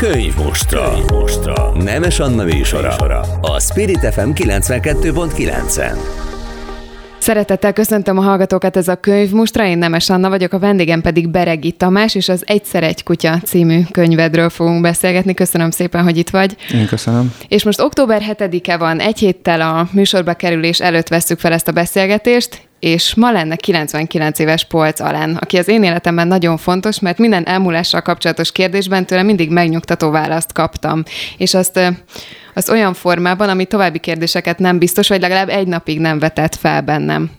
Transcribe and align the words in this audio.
Könyv 0.00 0.36
mostra. 0.36 0.90
Könyv 0.90 1.10
mostra. 1.10 1.72
Nemes 1.74 2.20
Anna 2.20 2.44
műsora. 2.44 2.96
A 3.40 3.60
Spirit 3.60 3.98
FM 4.12 4.30
92.9-en. 4.34 5.96
Szeretettel 7.18 7.72
köszöntöm 7.72 8.18
a 8.18 8.22
hallgatókat, 8.22 8.76
ez 8.76 8.88
a 8.88 8.94
könyv 8.94 9.30
Mustra, 9.30 9.66
én 9.66 9.78
Nemes 9.78 10.10
Anna 10.10 10.28
vagyok, 10.28 10.52
a 10.52 10.58
vendégem 10.58 11.00
pedig 11.00 11.28
Beregi 11.28 11.72
Tamás, 11.72 12.14
és 12.14 12.28
az 12.28 12.42
Egyszer 12.46 12.82
egy 12.82 13.02
kutya 13.02 13.38
című 13.44 13.80
könyvedről 13.90 14.48
fogunk 14.48 14.82
beszélgetni. 14.82 15.34
Köszönöm 15.34 15.70
szépen, 15.70 16.02
hogy 16.02 16.16
itt 16.16 16.30
vagy. 16.30 16.56
Én 16.72 16.86
köszönöm. 16.86 17.34
És 17.48 17.64
most 17.64 17.80
október 17.80 18.22
7-e 18.28 18.76
van, 18.76 19.00
egy 19.00 19.18
héttel 19.18 19.60
a 19.60 19.88
műsorba 19.92 20.34
kerülés 20.34 20.80
előtt 20.80 21.08
vesszük 21.08 21.38
fel 21.38 21.52
ezt 21.52 21.68
a 21.68 21.72
beszélgetést, 21.72 22.68
és 22.80 23.14
ma 23.14 23.32
lenne 23.32 23.56
99 23.56 24.38
éves 24.38 24.64
Polc 24.64 25.00
Alán, 25.00 25.36
aki 25.36 25.58
az 25.58 25.68
én 25.68 25.82
életemben 25.82 26.28
nagyon 26.28 26.56
fontos, 26.56 27.00
mert 27.00 27.18
minden 27.18 27.46
elmúlással 27.46 28.02
kapcsolatos 28.02 28.52
kérdésben 28.52 29.06
tőle 29.06 29.22
mindig 29.22 29.50
megnyugtató 29.50 30.10
választ 30.10 30.52
kaptam. 30.52 31.02
És 31.36 31.54
azt 31.54 31.80
az 32.54 32.70
olyan 32.70 32.94
formában, 32.94 33.48
ami 33.48 33.64
további 33.64 33.98
kérdéseket 33.98 34.58
nem 34.58 34.78
biztos, 34.78 35.08
vagy 35.08 35.20
legalább 35.20 35.48
egy 35.48 35.66
napig 35.66 36.00
nem 36.00 36.18
vetett 36.18 36.54
fel 36.54 36.82
bennem. 36.82 37.30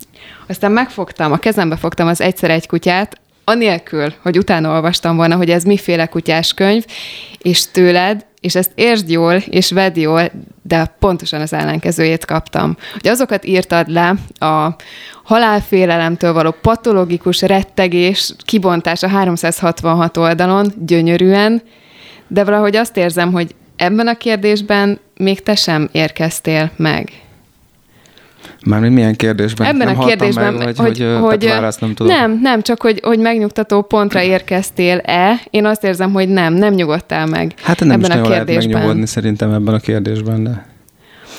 Aztán 0.48 0.72
megfogtam, 0.72 1.32
a 1.32 1.38
kezembe 1.38 1.76
fogtam 1.76 2.08
az 2.08 2.22
egyszer 2.22 2.50
egy 2.50 2.68
kutyát, 2.68 3.20
anélkül, 3.44 4.14
hogy 4.22 4.38
utána 4.38 4.72
olvastam 4.72 5.16
volna, 5.16 5.36
hogy 5.36 5.50
ez 5.50 5.64
miféle 5.64 6.06
kutyás 6.06 6.54
könyv, 6.54 6.86
és 7.38 7.72
tőled, 7.72 8.26
és 8.42 8.56
ezt 8.56 8.72
értsd 8.76 9.10
jól, 9.10 9.36
és 9.36 9.72
vedd 9.72 10.00
jól, 10.00 10.32
de 10.62 10.96
pontosan 11.00 11.42
az 11.42 11.54
ellenkezőjét 11.54 12.26
kaptam. 12.26 12.78
Hogy 12.94 13.08
azokat 13.08 13.46
írtad 13.46 13.88
le 13.88 14.16
a 14.40 14.76
halálfélelemtől 15.24 16.34
való 16.34 16.56
patológikus 16.62 17.42
rettegés 17.42 18.34
kibontás 18.46 19.04
a 19.04 19.08
366 19.08 20.18
oldalon, 20.18 20.74
gyönyörűen, 20.86 21.62
de 22.28 22.44
valahogy 22.44 22.76
azt 22.76 22.98
érzem, 22.98 23.32
hogy 23.32 23.56
ebben 23.76 24.08
a 24.08 24.18
kérdésben 24.18 25.00
még 25.18 25.44
te 25.44 25.56
sem 25.56 25.90
érkeztél 25.92 26.72
meg. 26.76 27.12
Mármint 28.66 28.94
milyen 28.94 29.16
kérdésben? 29.16 29.68
Ebben 29.68 29.88
nem 29.88 30.00
a 30.00 30.06
kérdésben, 30.06 30.54
meg, 30.54 30.66
vagy, 30.66 30.78
hogy, 30.78 31.00
hogy, 31.00 31.20
hogy 31.20 31.46
választ 31.46 31.82
nem 31.82 31.94
tudom. 31.94 32.16
Nem, 32.16 32.40
nem, 32.42 32.62
csak 32.62 32.82
hogy, 32.82 33.00
hogy 33.04 33.20
megnyugtató 33.20 33.82
pontra 33.82 34.22
érkeztél-e. 34.22 35.40
Én 35.50 35.66
azt 35.66 35.84
érzem, 35.84 36.12
hogy 36.12 36.30
nem, 36.30 36.54
nem 36.54 36.74
nyugodtál 36.74 37.26
meg 37.26 37.54
Hát 37.62 37.80
nem 37.80 37.92
ebben 37.92 38.12
is 38.12 38.16
a 38.16 38.22
kérdésben. 38.22 38.56
lehet 38.56 38.68
megnyugodni 38.68 39.06
szerintem 39.06 39.54
ebben 39.54 39.74
a 39.74 39.80
kérdésben, 39.80 40.44
de... 40.44 40.66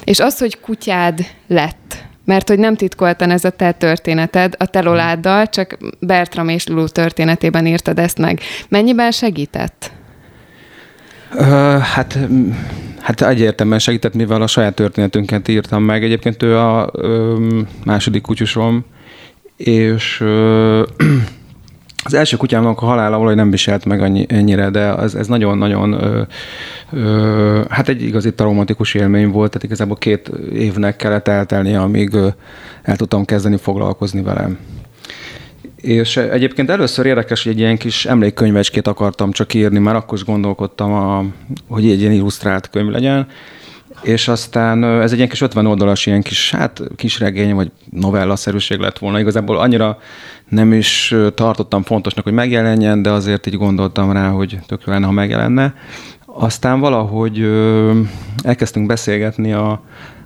És 0.05 0.21
az, 0.21 0.39
hogy 0.39 0.61
kutyád 0.61 1.27
lett, 1.47 2.05
mert 2.25 2.49
hogy 2.49 2.59
nem 2.59 2.77
titkoltan 2.77 3.31
ez 3.31 3.45
a 3.45 3.51
te 3.51 3.73
történeted, 3.73 4.55
a 4.59 4.67
teloláddal, 4.67 5.47
csak 5.47 5.77
Bertram 6.01 6.49
és 6.49 6.67
Lulu 6.67 6.89
történetében 6.89 7.67
írtad 7.67 7.99
ezt 7.99 8.19
meg. 8.19 8.41
Mennyiben 8.69 9.11
segített? 9.11 9.93
Uh, 11.35 11.79
hát, 11.79 12.19
hát 13.01 13.23
egyértelműen 13.23 13.79
segített, 13.79 14.15
mivel 14.15 14.43
a 14.43 14.47
saját 14.47 14.75
történetünket 14.75 15.49
írtam 15.49 15.83
meg. 15.83 16.05
Egyébként 16.05 16.43
ő 16.43 16.59
a 16.59 16.91
ö, 16.93 17.37
második 17.85 18.23
kutyusom, 18.23 18.85
és 19.57 20.21
ö, 20.21 20.83
az 22.05 22.15
első 22.15 22.37
kutyámnak 22.37 22.83
a 22.83 22.87
halála 22.87 23.17
valahogy 23.17 23.37
nem 23.37 23.51
viselt 23.51 23.85
meg 23.85 24.01
annyi, 24.01 24.27
ennyire, 24.29 24.71
de 24.71 24.97
ez, 24.97 25.15
ez 25.15 25.27
nagyon-nagyon 25.27 25.97
hát 27.69 27.89
egy 27.89 28.03
igazi 28.03 28.35
traumatikus 28.35 28.95
élmény 28.95 29.31
volt, 29.31 29.51
tehát 29.51 29.67
igazából 29.67 29.97
két 29.97 30.31
évnek 30.53 30.97
kellett 30.97 31.29
eltelnie, 31.29 31.81
amíg 31.81 32.15
ö, 32.15 32.29
el 32.83 32.97
tudtam 32.97 33.25
kezdeni 33.25 33.57
foglalkozni 33.57 34.23
velem. 34.23 34.59
És 35.83 36.17
egyébként 36.17 36.71
először 36.71 37.07
érdekes, 37.07 37.43
hogy 37.43 37.53
egy 37.53 37.59
ilyen 37.59 37.77
kis 37.77 38.07
emlékkönyvecskét 38.07 38.87
akartam 38.87 39.33
csak 39.33 39.55
írni, 39.55 39.79
már 39.79 39.97
akkor 39.97 40.19
is 40.19 40.25
gondolkodtam, 40.25 40.93
a, 40.93 41.25
hogy 41.69 41.91
egy 41.91 42.01
ilyen 42.01 42.13
illusztrált 42.13 42.71
könyv 42.71 42.91
legyen, 42.91 43.27
és 44.03 44.29
aztán 44.29 44.85
ez 44.85 45.11
egy 45.11 45.17
ilyen 45.17 45.29
kis 45.29 45.41
50 45.41 45.67
oldalas, 45.67 46.07
ilyen 46.07 46.23
kis, 46.23 46.51
hát 46.51 46.81
kis 46.97 47.19
regény, 47.19 47.55
vagy 47.55 47.71
novellaszerűség 47.91 48.79
lett 48.79 48.99
volna. 48.99 49.21
Igazából 49.21 49.59
annyira 49.59 49.99
nem 50.49 50.73
is 50.73 51.15
tartottam 51.35 51.83
fontosnak, 51.83 52.25
hogy 52.25 52.33
megjelenjen, 52.33 53.03
de 53.03 53.11
azért 53.11 53.47
így 53.47 53.57
gondoltam 53.57 54.13
rá, 54.13 54.29
hogy 54.29 54.59
tökre 54.67 54.93
lenne, 54.93 55.07
ha 55.07 55.13
megjelenne. 55.13 55.75
Aztán 56.27 56.81
valahogy 56.81 57.51
elkezdtünk 58.43 58.87
beszélgetni 58.87 59.53
a, 59.53 59.83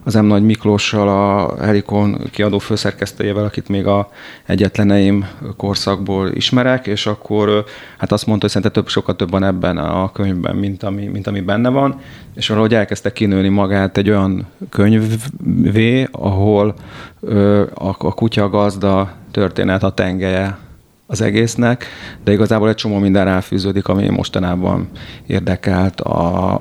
az 0.07 0.15
M. 0.15 0.25
Nagy 0.25 0.43
Miklóssal, 0.43 1.09
a 1.09 1.55
Helikon 1.65 2.19
kiadó 2.31 2.59
főszerkesztőjével, 2.59 3.45
akit 3.45 3.69
még 3.69 3.87
a 3.87 4.11
egyetleneim 4.45 5.27
korszakból 5.57 6.31
ismerek, 6.33 6.87
és 6.87 7.07
akkor 7.07 7.65
hát 7.99 8.13
azt 8.13 8.27
mondta, 8.27 8.45
hogy 8.45 8.55
szerintem 8.55 8.83
több, 8.83 8.91
sokkal 8.91 9.17
több 9.17 9.31
van 9.31 9.45
ebben 9.45 9.77
a 9.79 10.13
könyvben, 10.13 10.57
mint 10.57 10.83
ami, 10.83 11.07
mint 11.07 11.27
ami 11.27 11.41
benne 11.41 11.69
van, 11.69 12.01
és 12.35 12.49
valahogy 12.49 12.75
elkezdte 12.75 13.13
kinőni 13.13 13.49
magát 13.49 13.97
egy 13.97 14.11
olyan 14.11 14.47
könyvvé, 14.71 16.09
ahol 16.11 16.75
ö, 17.21 17.63
a, 17.75 17.89
a 17.89 18.15
kutya 18.15 18.49
gazda 18.49 19.13
történet 19.31 19.83
a 19.83 19.91
tengelye 19.91 20.59
az 21.07 21.21
egésznek, 21.21 21.87
de 22.25 22.33
igazából 22.33 22.69
egy 22.69 22.75
csomó 22.75 22.99
minden 22.99 23.25
ráfűződik, 23.25 23.89
ami 23.89 24.09
mostanában 24.09 24.89
érdekelt. 25.27 26.01
A, 26.01 26.61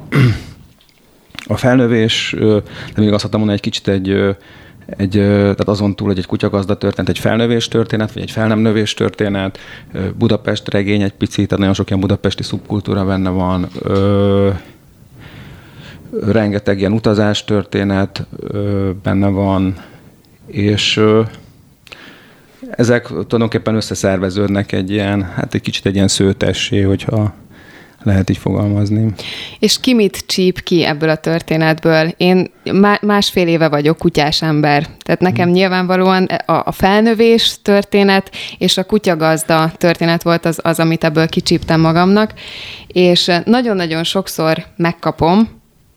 a 1.47 1.57
felnövés, 1.57 2.35
de 2.94 3.01
még 3.01 3.13
azt 3.13 3.31
mondani, 3.31 3.53
egy 3.53 3.59
kicsit 3.59 3.88
egy, 3.88 4.35
egy, 4.85 5.11
tehát 5.11 5.67
azon 5.67 5.95
túl, 5.95 6.07
hogy 6.07 6.17
egy 6.17 6.25
kutyagazda 6.25 6.78
történet, 6.78 7.09
egy 7.09 7.19
felnövés 7.19 7.67
történet, 7.67 8.13
vagy 8.13 8.23
egy 8.23 8.31
fel 8.31 8.47
nem 8.47 8.59
növés 8.59 8.94
történet, 8.94 9.59
Budapest 10.17 10.69
regény 10.69 11.01
egy 11.01 11.13
picit, 11.13 11.45
tehát 11.47 11.59
nagyon 11.59 11.73
sok 11.73 11.89
ilyen 11.89 12.01
budapesti 12.01 12.44
szubkultúra 12.44 13.05
benne 13.05 13.29
van, 13.29 13.67
ö, 13.79 14.50
rengeteg 16.22 16.79
ilyen 16.79 16.91
utazás 16.91 17.44
történet 17.44 18.25
ö, 18.39 18.89
benne 19.03 19.28
van, 19.28 19.75
és 20.47 20.97
ö, 20.97 21.22
ezek 22.69 23.07
tulajdonképpen 23.07 23.75
összeszerveződnek 23.75 24.72
egy 24.72 24.91
ilyen, 24.91 25.23
hát 25.23 25.53
egy 25.53 25.61
kicsit 25.61 25.85
egy 25.85 25.95
ilyen 25.95 26.07
szőtessé, 26.07 26.81
hogyha 26.81 27.34
lehet 28.05 28.29
így 28.29 28.38
fogalmazni. 28.38 29.13
És 29.59 29.79
ki 29.79 29.93
mit 29.93 30.23
csíp 30.27 30.63
ki 30.63 30.83
ebből 30.83 31.09
a 31.09 31.16
történetből? 31.16 32.13
Én 32.17 32.51
másfél 33.01 33.47
éve 33.47 33.69
vagyok 33.69 33.97
kutyás 33.97 34.41
ember, 34.41 34.88
tehát 34.99 35.21
nekem 35.21 35.45
hmm. 35.45 35.53
nyilvánvalóan 35.53 36.23
a 36.45 36.71
felnövés 36.71 37.57
történet 37.61 38.31
és 38.57 38.77
a 38.77 38.83
kutyagazda 38.83 39.71
történet 39.77 40.23
volt 40.23 40.45
az, 40.45 40.59
az 40.63 40.79
amit 40.79 41.03
ebből 41.03 41.27
kicsíptem 41.27 41.81
magamnak, 41.81 42.33
és 42.88 43.31
nagyon-nagyon 43.45 44.03
sokszor 44.03 44.66
megkapom, 44.75 45.49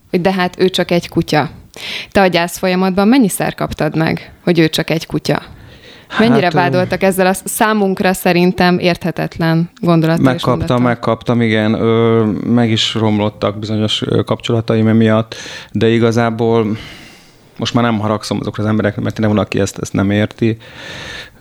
hogy 0.09 0.21
de 0.21 0.33
hát 0.33 0.59
ő 0.59 0.69
csak 0.69 0.91
egy 0.91 1.09
kutya. 1.09 1.49
Te 2.11 2.21
a 2.21 2.27
gyász 2.27 2.57
folyamatban 2.57 3.07
mennyiszer 3.07 3.55
kaptad 3.55 3.95
meg, 3.95 4.31
hogy 4.43 4.59
ő 4.59 4.69
csak 4.69 4.89
egy 4.89 5.05
kutya? 5.05 5.41
Mennyire 6.17 6.43
hát, 6.43 6.53
vádoltak 6.53 7.03
ezzel 7.03 7.27
a 7.27 7.33
számunkra 7.33 8.13
szerintem 8.13 8.79
érthetetlen 8.79 9.69
gondolat? 9.81 10.19
Megkaptam, 10.19 10.81
megkaptam, 10.81 11.41
igen. 11.41 11.73
Ö, 11.73 12.25
meg 12.45 12.71
is 12.71 12.93
romlottak 12.93 13.59
bizonyos 13.59 14.03
kapcsolataim 14.25 14.87
emiatt, 14.87 15.35
de 15.71 15.87
igazából 15.87 16.77
most 17.57 17.73
már 17.73 17.83
nem 17.83 17.99
haragszom 17.99 18.37
azokra 18.39 18.63
az 18.63 18.69
emberekre, 18.69 19.01
mert 19.01 19.19
nem 19.19 19.29
van, 19.29 19.39
aki 19.39 19.59
ezt, 19.59 19.77
ezt 19.77 19.93
nem 19.93 20.11
érti. 20.11 20.57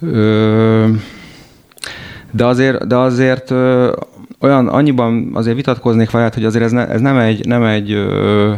Ö, 0.00 0.88
de 2.30 2.44
azért, 2.44 2.86
de 2.86 2.96
azért 2.96 3.50
ö, 3.50 3.92
olyan 4.40 4.68
annyiban 4.68 5.30
azért 5.34 5.56
vitatkoznék 5.56 6.10
vele, 6.10 6.30
hogy 6.34 6.44
azért 6.44 6.64
ez, 6.64 6.72
ne, 6.72 6.88
ez 6.88 7.00
nem 7.00 7.16
egy, 7.16 7.46
nem 7.46 7.62
egy, 7.62 7.92
ö, 7.92 8.54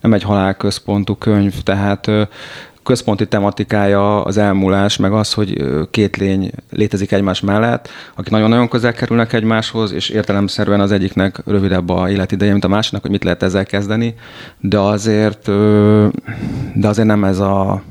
nem 0.00 0.12
egy 0.12 0.22
halálközpontú 0.22 1.14
könyv, 1.14 1.62
tehát 1.62 2.06
ö, 2.06 2.22
központi 2.86 3.26
tematikája 3.26 4.22
az 4.22 4.36
elmúlás, 4.36 4.96
meg 4.96 5.12
az, 5.12 5.32
hogy 5.32 5.64
két 5.90 6.16
lény 6.16 6.50
létezik 6.70 7.12
egymás 7.12 7.40
mellett, 7.40 7.88
akik 8.14 8.32
nagyon-nagyon 8.32 8.68
közel 8.68 8.92
kerülnek 8.92 9.32
egymáshoz, 9.32 9.92
és 9.92 10.08
értelemszerűen 10.08 10.80
az 10.80 10.92
egyiknek 10.92 11.42
rövidebb 11.46 11.88
a 11.88 12.10
életideje, 12.10 12.52
mint 12.52 12.64
a 12.64 12.68
másiknak, 12.68 13.02
hogy 13.02 13.10
mit 13.10 13.24
lehet 13.24 13.42
ezzel 13.42 13.64
kezdeni, 13.64 14.14
de 14.60 14.78
azért, 14.78 15.50
de 16.74 16.88
azért 16.88 17.06
nem 17.06 17.24
ez 17.24 17.38
a 17.38 17.82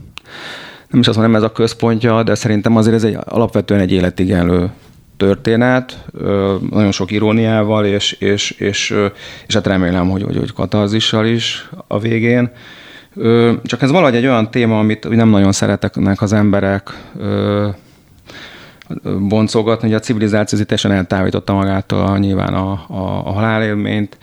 nem 0.87 0.99
is 0.99 1.07
azt 1.07 1.17
mondom, 1.17 1.33
nem 1.33 1.43
ez 1.43 1.49
a 1.49 1.53
központja, 1.53 2.23
de 2.23 2.35
szerintem 2.35 2.75
azért 2.75 2.95
ez 2.95 3.03
egy 3.03 3.17
alapvetően 3.25 3.79
egy 3.79 3.91
életigenlő 3.91 4.69
történet, 5.17 6.05
nagyon 6.69 6.91
sok 6.91 7.11
iróniával, 7.11 7.85
és, 7.85 8.11
és, 8.11 8.51
és, 8.51 8.95
és 9.47 9.53
hát 9.53 9.67
remélem, 9.67 10.09
hogy, 10.09 10.23
hogy, 10.23 10.37
hogy 10.37 10.53
katarzissal 10.53 11.25
is 11.25 11.69
a 11.87 11.99
végén. 11.99 12.51
Csak 13.63 13.81
ez 13.81 13.91
valahogy 13.91 14.15
egy 14.15 14.25
olyan 14.25 14.51
téma, 14.51 14.79
amit 14.79 15.09
nem 15.09 15.29
nagyon 15.29 15.51
szeretnek 15.51 16.21
az 16.21 16.33
emberek 16.33 16.89
ö, 17.17 17.67
boncogatni, 19.19 19.87
hogy 19.87 19.97
a 19.97 19.99
civilizáció 19.99 20.59
teljesen 20.59 20.91
eltávította 20.91 21.53
magától 21.53 22.17
nyilván 22.17 22.53
a, 22.53 22.71
a, 22.87 23.21
a 23.25 23.31
halálélményt. 23.31 24.17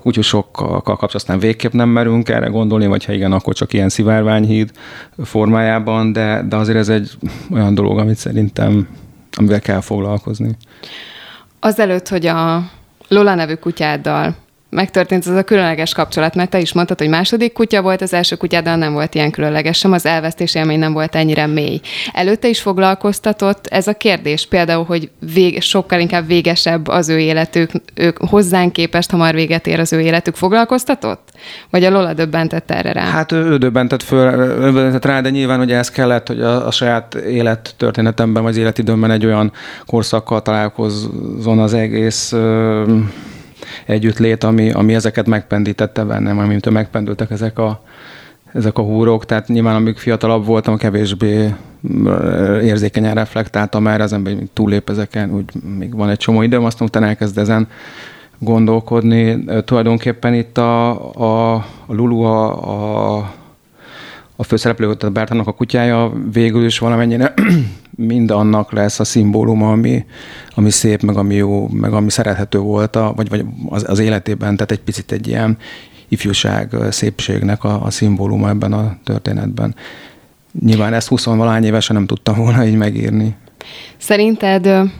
Kutyusokkal 0.00 0.68
kapcsolatban 0.68 1.10
aztán 1.12 1.38
végképp 1.38 1.72
nem 1.72 1.88
merünk 1.88 2.28
erre 2.28 2.46
gondolni, 2.46 2.86
vagy 2.86 3.04
ha 3.04 3.12
igen, 3.12 3.32
akkor 3.32 3.54
csak 3.54 3.72
ilyen 3.72 3.88
szivárványhíd 3.88 4.70
formájában, 5.24 6.12
de, 6.12 6.44
de 6.48 6.56
azért 6.56 6.78
ez 6.78 6.88
egy 6.88 7.10
olyan 7.52 7.74
dolog, 7.74 7.98
amit 7.98 8.16
szerintem, 8.16 8.88
amivel 9.36 9.60
kell 9.60 9.80
foglalkozni. 9.80 10.56
Azelőtt, 11.60 12.08
hogy 12.08 12.26
a 12.26 12.70
Lola 13.08 13.34
nevű 13.34 13.54
kutyáddal 13.54 14.34
megtörtént 14.70 15.26
ez 15.26 15.34
a 15.34 15.42
különleges 15.42 15.94
kapcsolat, 15.94 16.34
mert 16.34 16.50
te 16.50 16.60
is 16.60 16.72
mondtad, 16.72 16.98
hogy 16.98 17.08
második 17.08 17.52
kutya 17.52 17.82
volt, 17.82 18.02
az 18.02 18.12
első 18.12 18.36
kutyádon 18.36 18.78
nem 18.78 18.92
volt 18.92 19.14
ilyen 19.14 19.30
különleges, 19.30 19.78
sem 19.78 19.92
az 19.92 20.06
elvesztés 20.06 20.54
élmény 20.54 20.78
nem 20.78 20.92
volt 20.92 21.14
ennyire 21.14 21.46
mély. 21.46 21.80
Előtte 22.12 22.48
is 22.48 22.60
foglalkoztatott 22.60 23.66
ez 23.66 23.86
a 23.86 23.92
kérdés, 23.92 24.46
például, 24.46 24.84
hogy 24.84 25.10
vég, 25.34 25.62
sokkal 25.62 26.00
inkább 26.00 26.26
végesebb 26.26 26.88
az 26.88 27.08
ő 27.08 27.18
életük, 27.18 27.70
ők 27.94 28.18
hozzánk 28.18 28.72
képest 28.72 29.10
hamar 29.10 29.34
véget 29.34 29.66
ér 29.66 29.80
az 29.80 29.92
ő 29.92 30.00
életük, 30.00 30.34
foglalkoztatott? 30.34 31.28
Vagy 31.70 31.84
a 31.84 31.90
Lola 31.90 32.12
döbbentett 32.12 32.70
erre 32.70 32.92
rá? 32.92 33.04
Hát 33.04 33.32
ő, 33.32 33.44
ő 33.44 33.56
döbbentett, 33.56 34.02
föl, 34.02 34.30
döbbentett 34.60 35.04
rá, 35.04 35.20
de 35.20 35.30
nyilván 35.30 35.58
hogy 35.58 35.72
ez 35.72 35.90
kellett, 35.90 36.26
hogy 36.26 36.40
a, 36.40 36.66
a 36.66 36.70
saját 36.70 37.14
élettörténetemben, 37.14 38.42
vagy 38.42 38.58
életidőmben 38.58 39.10
egy 39.10 39.26
olyan 39.26 39.52
korszakkal 39.86 40.42
találkozzon 40.42 41.58
az 41.58 41.74
egész 41.74 42.34
együttlét, 43.88 44.44
ami, 44.44 44.70
ami 44.70 44.94
ezeket 44.94 45.26
megpendítette 45.26 46.04
bennem, 46.04 46.38
amit 46.38 46.70
megpendültek 46.70 47.30
ezek 47.30 47.58
a, 47.58 47.82
ezek 48.52 48.78
a 48.78 48.82
húrok, 48.82 49.24
tehát 49.24 49.48
nyilván 49.48 49.74
amíg 49.74 49.96
fiatalabb 49.96 50.44
voltam, 50.44 50.76
kevésbé 50.76 51.54
érzékenyen 52.62 53.14
reflektáltam 53.14 53.86
erre, 53.86 54.02
az 54.02 54.12
ember 54.12 54.34
túllép 54.52 54.90
ezeken, 54.90 55.30
úgy 55.34 55.44
még 55.78 55.94
van 55.94 56.08
egy 56.08 56.16
csomó 56.16 56.42
időm, 56.42 56.64
aztán 56.64 56.88
utána 56.88 57.06
elkezd 57.06 57.38
ezen 57.38 57.68
gondolkodni. 58.38 59.44
Tulajdonképpen 59.64 60.34
itt 60.34 60.58
a, 60.58 60.90
a, 61.12 61.54
a 61.86 61.94
Lulu 61.94 62.22
a, 62.22 62.64
a, 63.16 63.34
a 64.36 64.42
főszereplő, 64.42 64.94
tehát 64.94 65.14
Bertának 65.14 65.46
a 65.46 65.52
kutyája 65.52 66.12
végül 66.32 66.64
is 66.64 66.78
valamennyire 66.78 67.34
mind 68.06 68.30
annak 68.30 68.72
lesz 68.72 69.00
a 69.00 69.04
szimbóluma, 69.04 69.70
ami, 69.70 70.04
ami 70.54 70.70
szép, 70.70 71.02
meg 71.02 71.16
ami 71.16 71.34
jó, 71.34 71.68
meg 71.68 71.92
ami 71.92 72.10
szerethető 72.10 72.58
volt, 72.58 72.96
a, 72.96 73.12
vagy, 73.16 73.28
vagy 73.28 73.44
az, 73.68 73.84
az 73.88 73.98
életében, 73.98 74.54
tehát 74.54 74.70
egy 74.70 74.80
picit 74.80 75.12
egy 75.12 75.26
ilyen 75.26 75.58
ifjúság, 76.08 76.76
szépségnek 76.90 77.64
a, 77.64 77.84
a 77.84 77.90
szimbóluma 77.90 78.48
ebben 78.48 78.72
a 78.72 78.98
történetben. 79.04 79.74
Nyilván 80.60 80.94
ezt 80.94 81.08
20 81.08 81.24
valány 81.24 81.64
évesen 81.64 81.96
nem 81.96 82.06
tudtam 82.06 82.36
volna 82.36 82.64
így 82.64 82.76
megírni. 82.76 83.34
Szerinted 83.96 84.90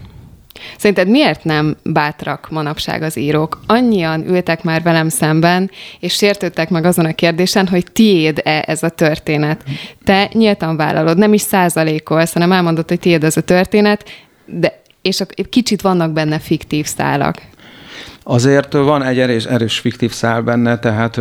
Szerinted 0.77 1.09
miért 1.09 1.45
nem 1.45 1.77
bátrak 1.83 2.49
manapság 2.51 3.03
az 3.03 3.17
írók? 3.17 3.61
Annyian 3.67 4.29
ültek 4.29 4.63
már 4.63 4.83
velem 4.83 5.09
szemben, 5.09 5.71
és 6.01 6.15
sértődtek 6.15 6.71
meg 6.71 6.85
azon 6.85 7.05
a 7.05 7.15
kérdésen, 7.15 7.69
hogy 7.69 7.87
tiéd-e 7.93 8.65
ez 8.67 8.83
a 8.83 8.89
történet. 8.89 9.65
Te 10.05 10.31
nyíltan 10.33 10.77
vállalod, 10.77 11.19
nem 11.19 11.33
is 11.33 11.41
százalékolsz, 11.41 12.33
hanem 12.33 12.53
elmondod, 12.53 12.89
hogy 12.89 12.99
tiéd 12.99 13.25
ez 13.25 13.37
a 13.37 13.41
történet, 13.41 14.05
de 14.47 14.81
és 15.03 15.23
kicsit 15.51 15.81
vannak 15.81 16.13
benne 16.13 16.39
fiktív 16.39 16.87
szálak. 16.87 17.41
Azért 18.31 18.73
van 18.73 19.03
egy 19.03 19.19
erős, 19.19 19.45
erős 19.45 19.79
fiktív 19.79 20.13
szál 20.13 20.43
benne, 20.43 20.79
tehát 20.79 21.21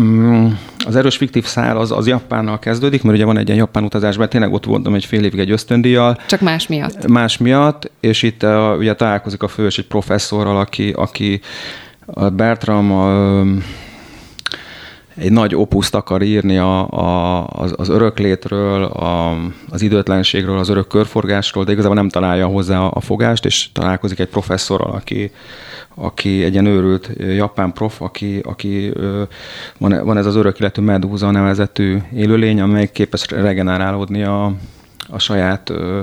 mm, 0.00 0.46
az 0.86 0.96
erős 0.96 1.16
fiktív 1.16 1.44
szál 1.44 1.76
az, 1.76 1.92
az 1.92 2.06
Japánnal 2.06 2.58
kezdődik, 2.58 3.02
mert 3.02 3.16
ugye 3.16 3.24
van 3.24 3.38
egy 3.38 3.46
ilyen 3.46 3.58
japán 3.58 3.84
utazásban, 3.84 4.28
tényleg 4.28 4.52
ott 4.52 4.64
voltam 4.64 4.94
egy 4.94 5.04
fél 5.04 5.24
évig 5.24 5.38
egy 5.38 5.50
ösztöndíjjal. 5.50 6.18
Csak 6.26 6.40
más 6.40 6.66
miatt. 6.66 7.06
Más 7.06 7.38
miatt, 7.38 7.90
és 8.00 8.22
itt 8.22 8.46
ugye 8.78 8.94
találkozik 8.94 9.42
a 9.42 9.48
fős 9.48 9.78
egy 9.78 9.86
professzorral, 9.86 10.56
aki, 10.56 10.90
aki 10.96 11.40
a 12.06 12.28
Bertram 12.28 12.92
a, 12.92 13.40
egy 15.16 15.32
nagy 15.32 15.54
opuszt 15.54 15.94
akar 15.94 16.22
írni 16.22 16.58
a, 16.58 16.88
a, 16.88 17.46
az, 17.46 17.74
az 17.76 17.88
öröklétről, 17.88 18.84
a, 18.84 19.36
az 19.70 19.82
időtlenségről, 19.82 20.58
az 20.58 20.68
örök 20.68 20.86
körforgásról, 20.86 21.64
de 21.64 21.72
igazából 21.72 21.96
nem 21.96 22.08
találja 22.08 22.46
hozzá 22.46 22.78
a 22.78 23.00
fogást, 23.00 23.44
és 23.44 23.68
találkozik 23.72 24.18
egy 24.18 24.28
professzorral, 24.28 24.92
aki, 24.92 25.30
aki 25.94 26.44
egy 26.44 26.52
ilyen 26.52 26.66
őrült 26.66 27.10
japán 27.18 27.72
prof, 27.72 28.02
aki, 28.02 28.38
aki 28.42 28.92
van, 29.78 30.04
van 30.04 30.16
ez 30.16 30.26
az 30.26 30.36
örök 30.36 30.58
illető 30.58 30.82
medúza 30.82 31.30
nevezetű 31.30 31.98
élőlény, 32.14 32.60
amely 32.60 32.90
képes 32.92 33.26
regenerálódni 33.30 34.22
a, 34.22 34.52
a 35.08 35.18
saját 35.18 35.70
ö, 35.70 36.00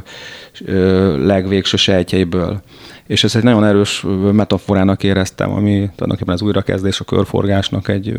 ö, 0.66 1.26
legvégső 1.26 1.78
sejtjeiből 1.78 2.62
és 3.08 3.24
ez 3.24 3.36
egy 3.36 3.44
nagyon 3.44 3.66
erős 3.66 4.06
metaforának 4.32 5.04
éreztem, 5.04 5.52
ami 5.52 5.90
tulajdonképpen 5.96 6.34
az 6.34 6.42
újrakezdés 6.42 7.00
a 7.00 7.04
körforgásnak 7.04 7.88
egy 7.88 8.14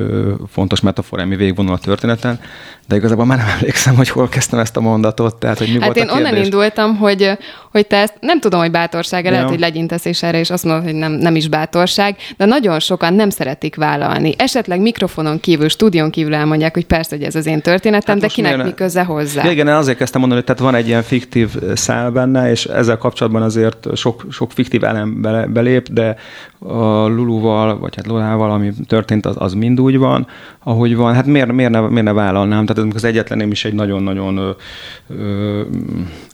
fontos 0.50 0.81
metafora, 0.81 1.23
ami 1.23 1.37
végigvonul 1.37 1.73
a 1.73 1.79
történeten, 1.79 2.40
de 2.88 2.96
igazából 2.96 3.25
már 3.25 3.38
nem 3.38 3.49
emlékszem, 3.58 3.96
hogy 3.96 4.08
hol 4.08 4.29
kezdtem 4.29 4.58
ezt 4.58 4.76
a 4.76 4.81
mondatot, 4.81 5.37
tehát 5.37 5.58
hogy 5.58 5.67
mi 5.67 5.73
hát 5.73 5.85
volt 5.85 5.96
én 5.96 6.02
a 6.02 6.12
kérdés. 6.12 6.31
onnan 6.31 6.44
indultam, 6.44 6.96
hogy, 6.96 7.31
hogy 7.73 7.87
te 7.87 7.96
ezt 7.96 8.14
nem 8.20 8.40
tudom, 8.40 8.61
hogy 8.61 8.70
bátorság 8.70 9.25
ja. 9.25 9.31
lehet, 9.31 9.49
hogy 9.49 9.61
legyintesz 9.61 10.05
és 10.05 10.23
erre, 10.23 10.38
és 10.38 10.50
azt 10.50 10.64
mondod, 10.64 10.85
hogy 10.85 10.94
nem, 10.94 11.12
nem 11.12 11.37
is 11.37 11.49
bátorság, 11.49 12.17
de 12.37 12.44
nagyon 12.44 12.81
sokan 12.81 13.14
nem 13.14 13.31
szeretik 13.31 13.76
vállalni. 13.76 14.34
Esetleg 14.38 14.81
mikrofonon 14.81 15.41
kívül, 15.41 15.69
stúdión 15.69 16.11
kívül 16.11 16.34
elmondják, 16.34 16.75
hogy 16.75 16.87
persze, 16.87 17.17
hogy 17.17 17.25
ez 17.25 17.34
az 17.34 17.46
én 17.46 17.61
történetem, 17.61 18.14
hát 18.14 18.23
de 18.23 18.26
kinek 18.26 18.52
milyen... 18.52 18.67
mi 18.67 18.75
köze 18.75 19.02
hozzá. 19.02 19.44
Ja, 19.44 19.50
igen, 19.50 19.69
azért 19.69 19.99
kezdtem 19.99 20.20
mondani, 20.20 20.41
hogy 20.46 20.55
tehát 20.55 20.73
van 20.73 20.81
egy 20.81 20.88
ilyen 20.88 21.02
fiktív 21.02 21.49
szál 21.75 22.11
benne, 22.11 22.50
és 22.50 22.64
ezzel 22.64 22.96
kapcsolatban 22.96 23.43
azért 23.43 23.96
sok, 23.96 24.25
sok 24.31 24.52
fiktív 24.52 24.77
elem 24.84 25.20
bele, 25.20 25.46
belép, 25.46 25.88
de 25.88 26.16
a 26.58 27.06
Luluval, 27.06 27.78
vagy 27.78 27.96
hát 27.96 28.06
Lulával, 28.06 28.50
ami 28.50 28.72
történt, 28.86 29.26
az, 29.26 29.34
az 29.38 29.52
mind 29.52 29.80
úgy 29.80 29.98
van, 29.98 30.26
ahogy 30.62 30.96
van. 30.96 31.14
Hát 31.14 31.26
miért, 31.26 31.52
miért, 31.52 31.70
ne, 31.70 31.80
miért 31.80 32.04
ne 32.04 32.12
vállalnám? 32.12 32.66
Tehát 32.66 32.94
az 32.94 33.04
egyetlen 33.04 33.50
is 33.50 33.64
egy 33.64 33.75
nagyon-nagyon 33.75 34.56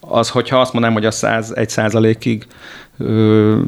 az, 0.01 0.29
hogyha 0.29 0.61
azt 0.61 0.73
mondanám, 0.73 0.97
hogy 0.97 1.07
a 1.07 1.11
száz, 1.11 1.57
egy 1.57 1.69
százalékig 1.69 2.47
ö, 2.99 3.59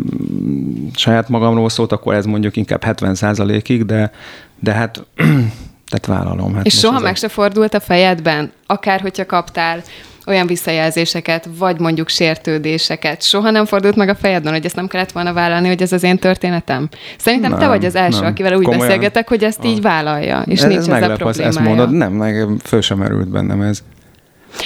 saját 0.94 1.28
magamról 1.28 1.68
szólt, 1.68 1.92
akkor 1.92 2.14
ez 2.14 2.24
mondjuk 2.24 2.56
inkább 2.56 2.84
70 2.84 3.14
százalékig, 3.14 3.84
de, 3.84 4.10
de 4.58 4.72
hát 4.72 5.04
tehát 5.90 6.06
vállalom. 6.06 6.54
Hát 6.54 6.66
És 6.66 6.78
soha 6.78 7.00
meg 7.00 7.16
se 7.16 7.28
fordult 7.28 7.74
a 7.74 7.80
fejedben, 7.80 8.52
akár 8.66 9.00
hogyha 9.00 9.26
kaptál 9.26 9.82
olyan 10.26 10.46
visszajelzéseket, 10.46 11.48
vagy 11.58 11.80
mondjuk 11.80 12.08
sértődéseket. 12.08 13.22
Soha 13.22 13.50
nem 13.50 13.64
fordult 13.64 13.96
meg 13.96 14.08
a 14.08 14.14
fejedben, 14.14 14.52
hogy 14.52 14.64
ezt 14.64 14.76
nem 14.76 14.86
kellett 14.86 15.12
volna 15.12 15.32
vállalni, 15.32 15.68
hogy 15.68 15.82
ez 15.82 15.92
az 15.92 16.02
én 16.02 16.18
történetem? 16.18 16.88
Szerintem 17.18 17.50
nem, 17.50 17.58
te 17.58 17.66
vagy 17.66 17.84
az 17.84 17.94
első, 17.94 18.20
nem. 18.20 18.30
akivel 18.30 18.56
úgy 18.56 18.64
Komolyan. 18.64 18.86
beszélgetek, 18.86 19.28
hogy 19.28 19.44
ezt 19.44 19.64
így 19.64 19.80
vállalja, 19.80 20.42
és 20.46 20.60
ez, 20.60 20.68
nincs 20.68 20.88
ez, 20.88 20.88
ez 20.88 21.02
a 21.02 21.12
problémája. 21.12 21.48
Ezt 21.48 21.60
mondod, 21.60 21.90
nem, 21.90 22.12
meg 22.12 22.46
föl 22.64 22.80
sem 22.80 22.98
merült 22.98 23.28
bennem 23.28 23.60
ez. 23.60 23.82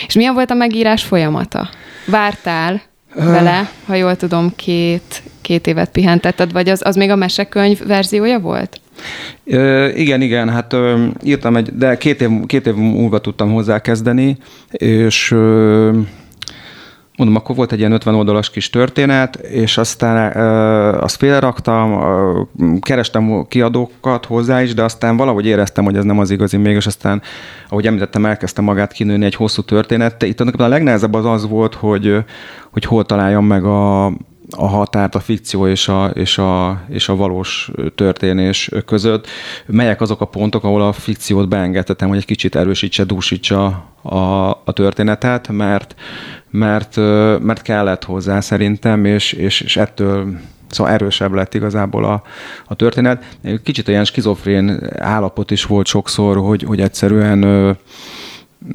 És 0.07 0.15
milyen 0.15 0.35
volt 0.35 0.51
a 0.51 0.55
megírás 0.55 1.03
folyamata? 1.05 1.69
Vártál 2.07 2.81
vele, 3.15 3.71
ha 3.87 3.95
jól 3.95 4.17
tudom, 4.17 4.53
két, 4.57 5.23
két 5.51 5.67
évet 5.67 5.91
pihentetted, 5.91 6.53
vagy 6.53 6.69
az, 6.69 6.81
az 6.85 6.97
még 6.97 7.11
a 7.11 7.17
mesekönyv 7.17 7.87
verziója 7.87 8.39
volt? 8.39 8.81
Ö, 9.45 9.89
igen, 9.89 10.21
igen, 10.21 10.49
hát 10.49 10.73
ö, 10.73 11.07
írtam 11.25 11.57
egy, 11.57 11.77
de 11.77 11.97
két 11.97 12.21
év, 12.21 12.29
két 12.47 12.67
év 12.67 12.75
múlva 12.75 13.19
tudtam 13.19 13.53
hozzákezdeni, 13.53 14.37
és 14.71 15.31
ö, 15.31 15.91
mondom, 17.17 17.37
akkor 17.37 17.57
volt 17.57 17.73
egy 17.73 17.79
ilyen 17.79 17.93
50 17.93 18.15
oldalas 18.15 18.51
kis 18.51 18.71
történet, 18.71 19.37
és 19.37 19.79
aztán 19.79 20.37
ö, 20.37 20.43
azt 20.99 21.17
félraktam, 21.17 21.99
kerestem 22.81 23.47
kiadókat 23.49 24.27
hozzá 24.27 24.63
is, 24.63 24.75
de 24.75 24.83
aztán 24.83 25.17
valahogy 25.17 25.47
éreztem, 25.47 25.85
hogy 25.85 25.97
ez 25.97 26.05
nem 26.05 26.19
az 26.19 26.31
igazi 26.31 26.57
még, 26.57 26.75
és 26.75 26.87
aztán, 26.87 27.23
ahogy 27.69 27.87
említettem, 27.87 28.27
elkezdtem 28.27 28.65
magát 28.65 28.93
kinőni 28.93 29.25
egy 29.25 29.35
hosszú 29.35 29.63
történet. 29.63 30.23
Itt 30.23 30.41
a 30.41 30.69
legnehezebb 30.69 31.15
az 31.15 31.25
az 31.25 31.49
volt, 31.49 31.75
hogy, 31.75 32.17
hogy 32.71 32.85
hol 32.85 33.05
találjam 33.05 33.45
meg 33.45 33.65
a, 33.65 34.13
a 34.57 34.67
határt 34.67 35.15
a 35.15 35.21
fikció 35.21 35.67
és 35.67 35.89
a, 35.89 36.07
és, 36.07 36.39
a, 36.39 36.81
és 36.89 37.09
a 37.09 37.17
valós 37.17 37.71
történés 37.95 38.71
között. 38.87 39.27
Melyek 39.67 40.01
azok 40.01 40.21
a 40.21 40.25
pontok, 40.25 40.65
ahol 40.65 40.83
a 40.83 40.93
fikciót 40.93 41.49
beengedhetem, 41.49 42.09
hogy 42.09 42.17
egy 42.17 42.25
kicsit 42.25 42.57
erősítse, 42.57 43.05
dúsítsa 43.05 43.85
a, 44.03 44.51
a 44.51 44.73
történetet, 44.73 45.49
mert, 45.49 45.95
mert, 46.51 46.97
mert 47.41 47.63
kellett 47.63 48.05
hozzá 48.05 48.41
szerintem, 48.41 49.05
és, 49.05 49.33
és, 49.33 49.61
és 49.61 49.77
ettől 49.77 50.39
Szóval 50.71 50.93
erősebb 50.93 51.33
lett 51.33 51.55
igazából 51.55 52.05
a, 52.05 52.23
a 52.67 52.75
történet. 52.75 53.37
Kicsit 53.63 53.89
olyan 53.89 54.05
skizofrén 54.05 54.81
állapot 54.99 55.51
is 55.51 55.65
volt 55.65 55.87
sokszor, 55.87 56.37
hogy, 56.37 56.63
hogy 56.63 56.81
egyszerűen 56.81 57.77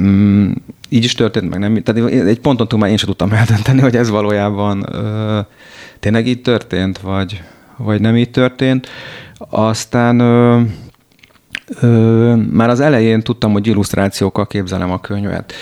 mm, 0.02 0.52
így 0.90 1.04
is 1.04 1.14
történt, 1.14 1.50
meg 1.50 1.60
nem. 1.60 1.84
Tehát 1.84 2.12
egy 2.12 2.40
ponton 2.40 2.68
túl 2.68 2.80
már 2.80 2.90
én 2.90 2.98
sem 2.98 3.08
tudtam 3.08 3.32
eldönteni, 3.32 3.82
hogy 3.82 3.96
ez 3.96 4.10
valójában 4.10 4.86
ö, 4.92 5.40
tényleg 6.00 6.28
így 6.28 6.42
történt, 6.42 6.98
vagy, 7.00 7.42
vagy 7.78 8.02
nem 8.02 8.16
így 8.16 8.32
történt. 8.32 8.88
Aztán 9.50 10.20
ö, 10.20 10.62
Ö, 11.82 12.36
már 12.52 12.70
az 12.70 12.80
elején 12.80 13.22
tudtam, 13.22 13.52
hogy 13.52 13.68
illusztrációkkal 13.68 14.48
képzelem 14.48 14.92
a 14.92 15.00
könyvet, 15.00 15.54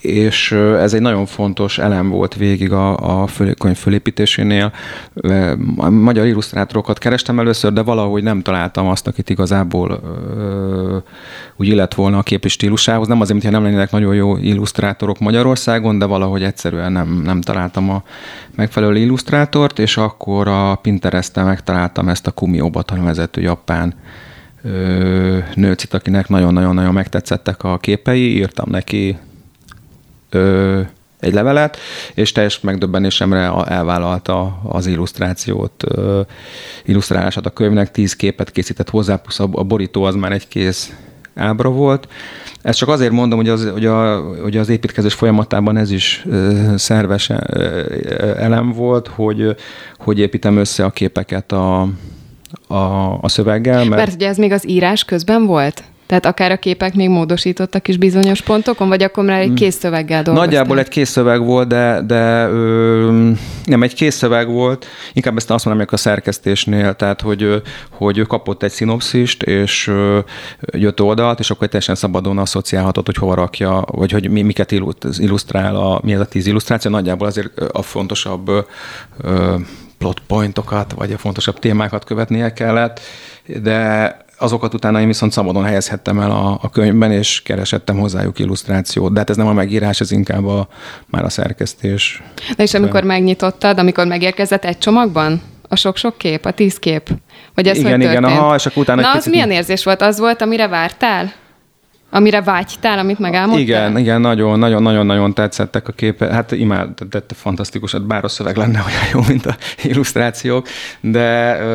és 0.00 0.52
ez 0.52 0.94
egy 0.94 1.00
nagyon 1.00 1.26
fontos 1.26 1.78
elem 1.78 2.08
volt 2.08 2.34
végig 2.34 2.72
a, 2.72 3.22
a 3.22 3.26
föl, 3.26 3.54
könyv 3.54 3.76
fölépítésénél. 3.76 4.72
Magyar 5.90 6.26
illusztrátorokat 6.26 6.98
kerestem 6.98 7.38
először, 7.38 7.72
de 7.72 7.82
valahogy 7.82 8.22
nem 8.22 8.42
találtam 8.42 8.88
azt, 8.88 9.06
akit 9.06 9.30
igazából 9.30 10.00
ö, 10.36 10.96
úgy 11.56 11.68
illet 11.68 11.94
volna 11.94 12.18
a 12.18 12.22
képi 12.22 12.48
stílusához. 12.48 13.08
Nem 13.08 13.20
azért, 13.20 13.42
mintha 13.42 13.60
nem 13.60 13.62
lennének 13.62 13.90
nagyon 13.90 14.14
jó 14.14 14.36
illusztrátorok 14.36 15.18
Magyarországon, 15.18 15.98
de 15.98 16.04
valahogy 16.04 16.42
egyszerűen 16.42 16.92
nem, 16.92 17.20
nem 17.24 17.40
találtam 17.40 17.90
a 17.90 18.02
megfelelő 18.56 18.96
illusztrátort, 18.96 19.78
és 19.78 19.96
akkor 19.96 20.48
a 20.48 20.74
Pinteresten 20.74 21.44
megtaláltam 21.44 22.08
ezt 22.08 22.26
a 22.26 22.30
Kumi 22.30 22.60
Obata 22.60 23.02
vezető 23.02 23.40
japán 23.40 23.94
nőcit, 25.54 25.94
akinek 25.94 26.28
nagyon-nagyon-nagyon 26.28 26.92
megtetszettek 26.92 27.64
a 27.64 27.78
képei, 27.78 28.36
írtam 28.36 28.70
neki 28.70 29.18
ö, 30.30 30.80
egy 31.20 31.32
levelet, 31.32 31.76
és 32.14 32.32
teljes 32.32 32.60
megdöbbenésemre 32.60 33.52
elvállalta 33.64 34.60
az 34.62 34.86
illusztrációt, 34.86 35.84
ö, 35.86 36.20
illusztrálását 36.84 37.46
a 37.46 37.50
könyvnek, 37.50 37.90
tíz 37.90 38.16
képet 38.16 38.50
készített 38.50 38.90
hozzá, 38.90 39.16
plusz 39.16 39.40
a, 39.40 39.48
a 39.52 39.64
borító 39.64 40.02
az 40.02 40.14
már 40.14 40.32
egy 40.32 40.48
kész 40.48 40.94
ábra 41.34 41.70
volt. 41.70 42.08
Ezt 42.62 42.78
csak 42.78 42.88
azért 42.88 43.12
mondom, 43.12 43.38
hogy 43.38 43.48
az, 43.48 43.70
hogy 43.72 43.86
a, 43.86 44.20
hogy 44.20 44.56
az 44.56 44.68
építkezés 44.68 45.14
folyamatában 45.14 45.76
ez 45.76 45.90
is 45.90 46.24
ö, 46.26 46.72
szerves 46.76 47.30
elem 48.36 48.72
volt, 48.72 49.08
hogy, 49.08 49.56
hogy 49.98 50.18
építem 50.18 50.56
össze 50.56 50.84
a 50.84 50.90
képeket 50.90 51.52
a, 51.52 51.88
a, 52.66 52.74
a 53.20 53.28
szöveggel. 53.28 53.84
Mert... 53.84 53.88
mert 53.88 54.14
ugye 54.14 54.28
ez 54.28 54.36
még 54.36 54.52
az 54.52 54.68
írás 54.68 55.04
közben 55.04 55.46
volt? 55.46 55.82
Tehát 56.10 56.26
akár 56.26 56.50
a 56.50 56.56
képek 56.56 56.94
még 56.94 57.08
módosítottak 57.08 57.88
is 57.88 57.96
bizonyos 57.96 58.40
pontokon, 58.40 58.88
vagy 58.88 59.02
akkor 59.02 59.24
már 59.24 59.40
egy 59.40 59.54
kész 59.54 59.74
szöveggel 59.74 60.22
dolgoztál? 60.22 60.50
Nagyjából 60.50 60.78
egy 60.78 60.88
kész 60.88 61.10
szöveg 61.10 61.44
volt, 61.44 61.68
de, 61.68 62.02
de 62.06 62.48
ö, 62.48 63.30
nem 63.64 63.82
egy 63.82 63.94
kész 63.94 64.14
szöveg 64.14 64.48
volt, 64.48 64.86
inkább 65.12 65.36
ezt 65.36 65.50
azt 65.50 65.64
mondom, 65.64 65.86
a 65.90 65.96
szerkesztésnél, 65.96 66.94
tehát 66.94 67.20
hogy, 67.20 67.62
hogy 67.90 68.26
kapott 68.26 68.62
egy 68.62 68.70
szinopszist, 68.70 69.42
és 69.42 69.92
jött 70.60 71.02
oldalt, 71.02 71.38
és 71.38 71.50
akkor 71.50 71.66
teljesen 71.66 71.94
szabadon 71.94 72.38
asszociálhatott, 72.38 73.06
hogy 73.06 73.16
hova 73.16 73.34
rakja, 73.34 73.84
vagy 73.86 74.12
hogy 74.12 74.30
mi, 74.30 74.42
miket 74.42 74.72
illusztrál, 74.72 75.76
a, 75.76 76.00
mi 76.02 76.12
ez 76.12 76.20
a 76.20 76.26
tíz 76.26 76.46
illusztráció, 76.46 76.90
nagyjából 76.90 77.26
azért 77.26 77.60
a 77.60 77.82
fontosabb 77.82 78.50
ö, 79.20 79.54
plot 80.00 80.20
pointokat, 80.26 80.92
vagy 80.92 81.12
a 81.12 81.18
fontosabb 81.18 81.58
témákat 81.58 82.04
követnie 82.04 82.52
kellett, 82.52 83.00
de 83.62 84.16
azokat 84.38 84.74
utána 84.74 85.00
én 85.00 85.06
viszont 85.06 85.32
szabadon 85.32 85.64
helyezhettem 85.64 86.18
el 86.18 86.30
a, 86.30 86.58
a 86.62 86.70
könyvben, 86.70 87.12
és 87.12 87.42
keresettem 87.42 87.98
hozzájuk 87.98 88.38
illusztrációt. 88.38 89.12
De 89.12 89.18
hát 89.18 89.30
ez 89.30 89.36
nem 89.36 89.46
a 89.46 89.52
megírás, 89.52 90.00
ez 90.00 90.10
inkább 90.10 90.46
a, 90.46 90.68
már 91.06 91.24
a 91.24 91.28
szerkesztés. 91.28 92.22
Na 92.56 92.62
és 92.62 92.74
amikor 92.74 93.04
megnyitottad, 93.04 93.78
amikor 93.78 94.06
megérkezett 94.06 94.64
egy 94.64 94.78
csomagban? 94.78 95.42
A 95.68 95.76
sok-sok 95.76 96.18
kép, 96.18 96.44
a 96.44 96.50
tíz 96.50 96.78
kép? 96.78 97.08
Vagy 97.54 97.66
ez 97.66 97.76
igen, 97.76 98.00
igen, 98.00 98.24
aha, 98.24 98.54
és 98.54 98.66
akkor 98.66 98.82
utána 98.82 99.00
Na, 99.00 99.08
az 99.08 99.14
picit... 99.14 99.32
milyen 99.32 99.50
érzés 99.50 99.84
volt? 99.84 100.02
Az 100.02 100.18
volt, 100.18 100.42
amire 100.42 100.68
vártál? 100.68 101.32
Amire 102.10 102.42
vágytál, 102.42 102.98
amit 102.98 103.18
megálmodtál? 103.18 103.62
Igen, 103.62 103.98
igen, 103.98 104.20
nagyon, 104.20 104.58
nagyon, 104.58 104.82
nagyon, 104.82 105.06
nagyon 105.06 105.34
tetszettek 105.34 105.88
a 105.88 105.92
képek. 105.92 106.30
Hát 106.30 106.54
tette 107.10 107.34
fantasztikus, 107.34 107.92
hát 107.92 108.06
bár 108.06 108.24
a 108.24 108.28
szöveg 108.28 108.56
lenne 108.56 108.82
olyan 108.86 109.02
jó, 109.12 109.20
mint 109.28 109.46
a 109.46 109.56
illusztrációk, 109.82 110.66
de... 111.00 111.20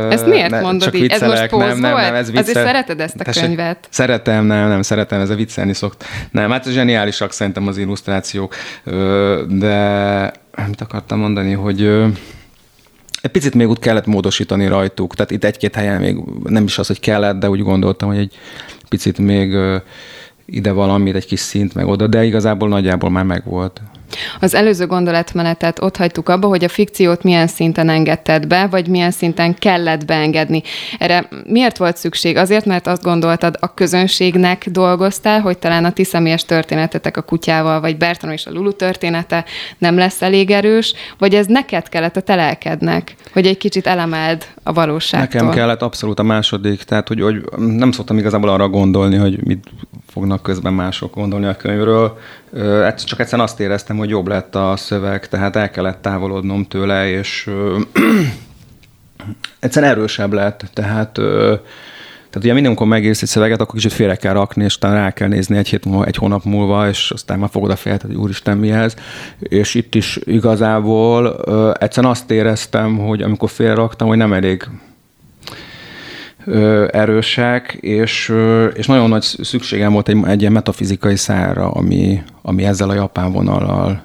Ezt 0.10 0.26
miért 0.26 0.50
ne, 0.50 0.62
mondod 0.62 0.84
csak 0.84 0.98
így? 1.00 1.12
Ez 1.12 1.22
most 1.22 1.48
póz 1.48 1.62
nem, 1.62 1.80
nem, 1.80 1.96
nem, 1.96 2.16
ez 2.16 2.26
viccel... 2.26 2.42
Azért 2.42 2.66
szereted 2.66 3.00
ezt 3.00 3.20
a 3.20 3.24
Tessék, 3.24 3.44
könyvet? 3.44 3.88
Szeretem, 3.90 4.46
nem, 4.46 4.68
nem, 4.68 4.82
szeretem, 4.82 5.22
ez 5.22 5.30
a 5.30 5.36
viccelni 5.36 5.74
szokt. 5.74 6.06
Nem, 6.32 6.52
hát 6.52 6.72
zseniálisak 6.72 7.32
szerintem 7.32 7.68
az 7.68 7.78
illusztrációk, 7.78 8.56
de 9.48 10.32
mit 10.68 10.82
akartam 10.82 11.20
mondani, 11.20 11.54
hogy 11.54 11.82
egy 13.22 13.32
picit 13.32 13.54
még 13.54 13.70
úgy 13.70 13.80
kellett 13.80 14.06
módosítani 14.06 14.68
rajtuk, 14.68 15.16
tehát 15.16 15.32
itt 15.32 15.44
egy-két 15.44 15.76
helyen 15.76 16.02
még 16.02 16.18
nem 16.44 16.64
is 16.64 16.78
az, 16.78 16.88
hogy 16.88 17.00
kellett, 17.00 17.40
de 17.40 17.50
úgy 17.50 17.62
gondoltam, 17.62 18.10
hogy 18.10 18.18
egy 18.18 18.38
picit 18.90 19.18
még 19.18 19.58
ide 20.46 20.72
valamit, 20.72 21.16
egy 21.16 21.26
kis 21.26 21.40
szint, 21.40 21.74
meg 21.74 21.88
oda, 21.88 22.08
de 22.08 22.24
igazából 22.24 22.68
nagyjából 22.68 23.10
már 23.10 23.24
megvolt. 23.24 23.82
Az 24.40 24.54
előző 24.54 24.86
gondolatmenetet 24.86 25.82
ott 25.82 25.98
hagytuk 25.98 26.30
abba, 26.30 26.48
hogy 26.48 26.64
a 26.64 26.70
fikciót 26.70 27.24
milyen 27.24 27.48
szinten 27.48 27.90
engedted 27.90 28.48
be, 28.48 28.68
vagy 28.68 28.88
milyen 28.88 29.12
szinten 29.12 29.56
kellett 29.56 30.06
beengedni. 30.06 30.64
Erre 31.00 31.28
miért 31.46 31.78
volt 31.78 31.98
szükség? 31.98 32.38
Azért, 32.38 32.66
mert 32.66 32.88
azt 32.88 33.04
gondoltad, 33.04 33.58
a 33.60 33.74
közönségnek 33.74 34.70
dolgoztál, 34.70 35.42
hogy 35.42 35.58
talán 35.58 35.86
a 35.86 35.92
ti 35.92 36.04
személyes 36.04 36.46
történetetek 36.46 37.18
a 37.18 37.22
kutyával, 37.22 37.82
vagy 37.82 37.98
Bertalan 37.98 38.36
és 38.36 38.46
a 38.46 38.52
Lulu 38.52 38.72
története 38.72 39.46
nem 39.78 39.98
lesz 39.98 40.22
elég 40.22 40.52
erős, 40.52 40.94
vagy 41.18 41.34
ez 41.34 41.46
neked 41.46 41.90
kellett 41.90 42.18
a 42.18 42.22
te 42.22 42.36
lelkednek, 42.36 43.16
hogy 43.34 43.48
egy 43.48 43.58
kicsit 43.58 43.88
elemeld 43.88 44.46
a 44.64 44.74
valóságtól? 44.74 45.42
Nekem 45.42 45.58
kellett 45.58 45.82
abszolút 45.82 46.20
a 46.20 46.24
második, 46.24 46.84
tehát 46.84 47.08
hogy, 47.08 47.22
hogy 47.22 47.44
nem 47.58 47.92
szoktam 47.92 48.18
igazából 48.18 48.50
arra 48.50 48.70
gondolni, 48.70 49.16
hogy 49.16 49.44
mit 49.44 49.68
fognak 50.16 50.42
közben 50.42 50.74
mások 50.74 51.16
gondolni 51.16 51.46
a 51.46 51.56
könyvről. 51.56 52.18
Csak 53.06 53.20
egyszerűen 53.20 53.48
azt 53.48 53.60
éreztem, 53.60 53.98
hogy 53.98 54.10
jobb 54.10 54.28
lett 54.28 54.56
a 54.56 54.74
szöveg, 54.76 55.28
tehát 55.28 55.56
el 55.56 55.70
kellett 55.70 56.02
távolodnom 56.02 56.66
tőle, 56.66 57.10
és 57.10 57.50
egyszerűen 59.60 59.92
erősebb 59.92 60.34
lett, 60.34 60.66
tehát 60.74 61.12
tehát 62.30 62.50
ugye 62.50 62.54
mindenkor 62.54 62.88
megérsz 62.88 63.22
egy 63.22 63.28
szöveget, 63.28 63.62
akkor 63.62 63.76
kicsit 63.76 63.94
félre 63.94 64.16
kell 64.16 64.34
rakni, 64.34 64.64
és 64.64 64.76
utána 64.76 64.96
rá 64.96 65.12
kell 65.12 65.28
nézni 65.28 65.58
egy, 65.58 65.70
hét 65.70 65.86
múlva, 65.86 66.06
egy 66.06 66.16
hónap 66.16 66.44
múlva, 66.44 66.88
és 66.88 67.12
aztán 67.12 67.40
már 67.40 67.50
fogod 67.50 67.72
a 67.72 67.76
fejet, 67.76 68.02
hogy 68.02 68.16
úristen 68.16 68.58
mi 68.58 68.72
ez. 68.72 68.94
És 69.40 69.74
itt 69.74 69.96
is 69.96 70.20
igazából 70.24 71.36
ö, 71.46 71.72
egyszerűen 71.80 72.12
azt 72.12 72.32
éreztem, 72.32 72.98
hogy 72.98 73.22
amikor 73.22 73.50
félraktam, 73.50 74.08
hogy 74.08 74.18
nem 74.18 74.34
elég 74.34 74.68
erősek, 76.92 77.78
és, 77.80 78.34
és 78.74 78.88
nagyon 78.88 79.10
nagy 79.10 79.22
szükségem 79.22 79.94
volt 79.94 80.10
egy, 80.10 80.24
egy 80.26 80.40
ilyen 80.42 80.52
metafizikai 80.52 81.16
szára, 81.16 81.72
ami, 81.72 82.24
ami 82.42 82.64
ezzel 82.64 82.90
a 82.90 82.94
japán 82.94 83.32
vonallal 83.32 84.02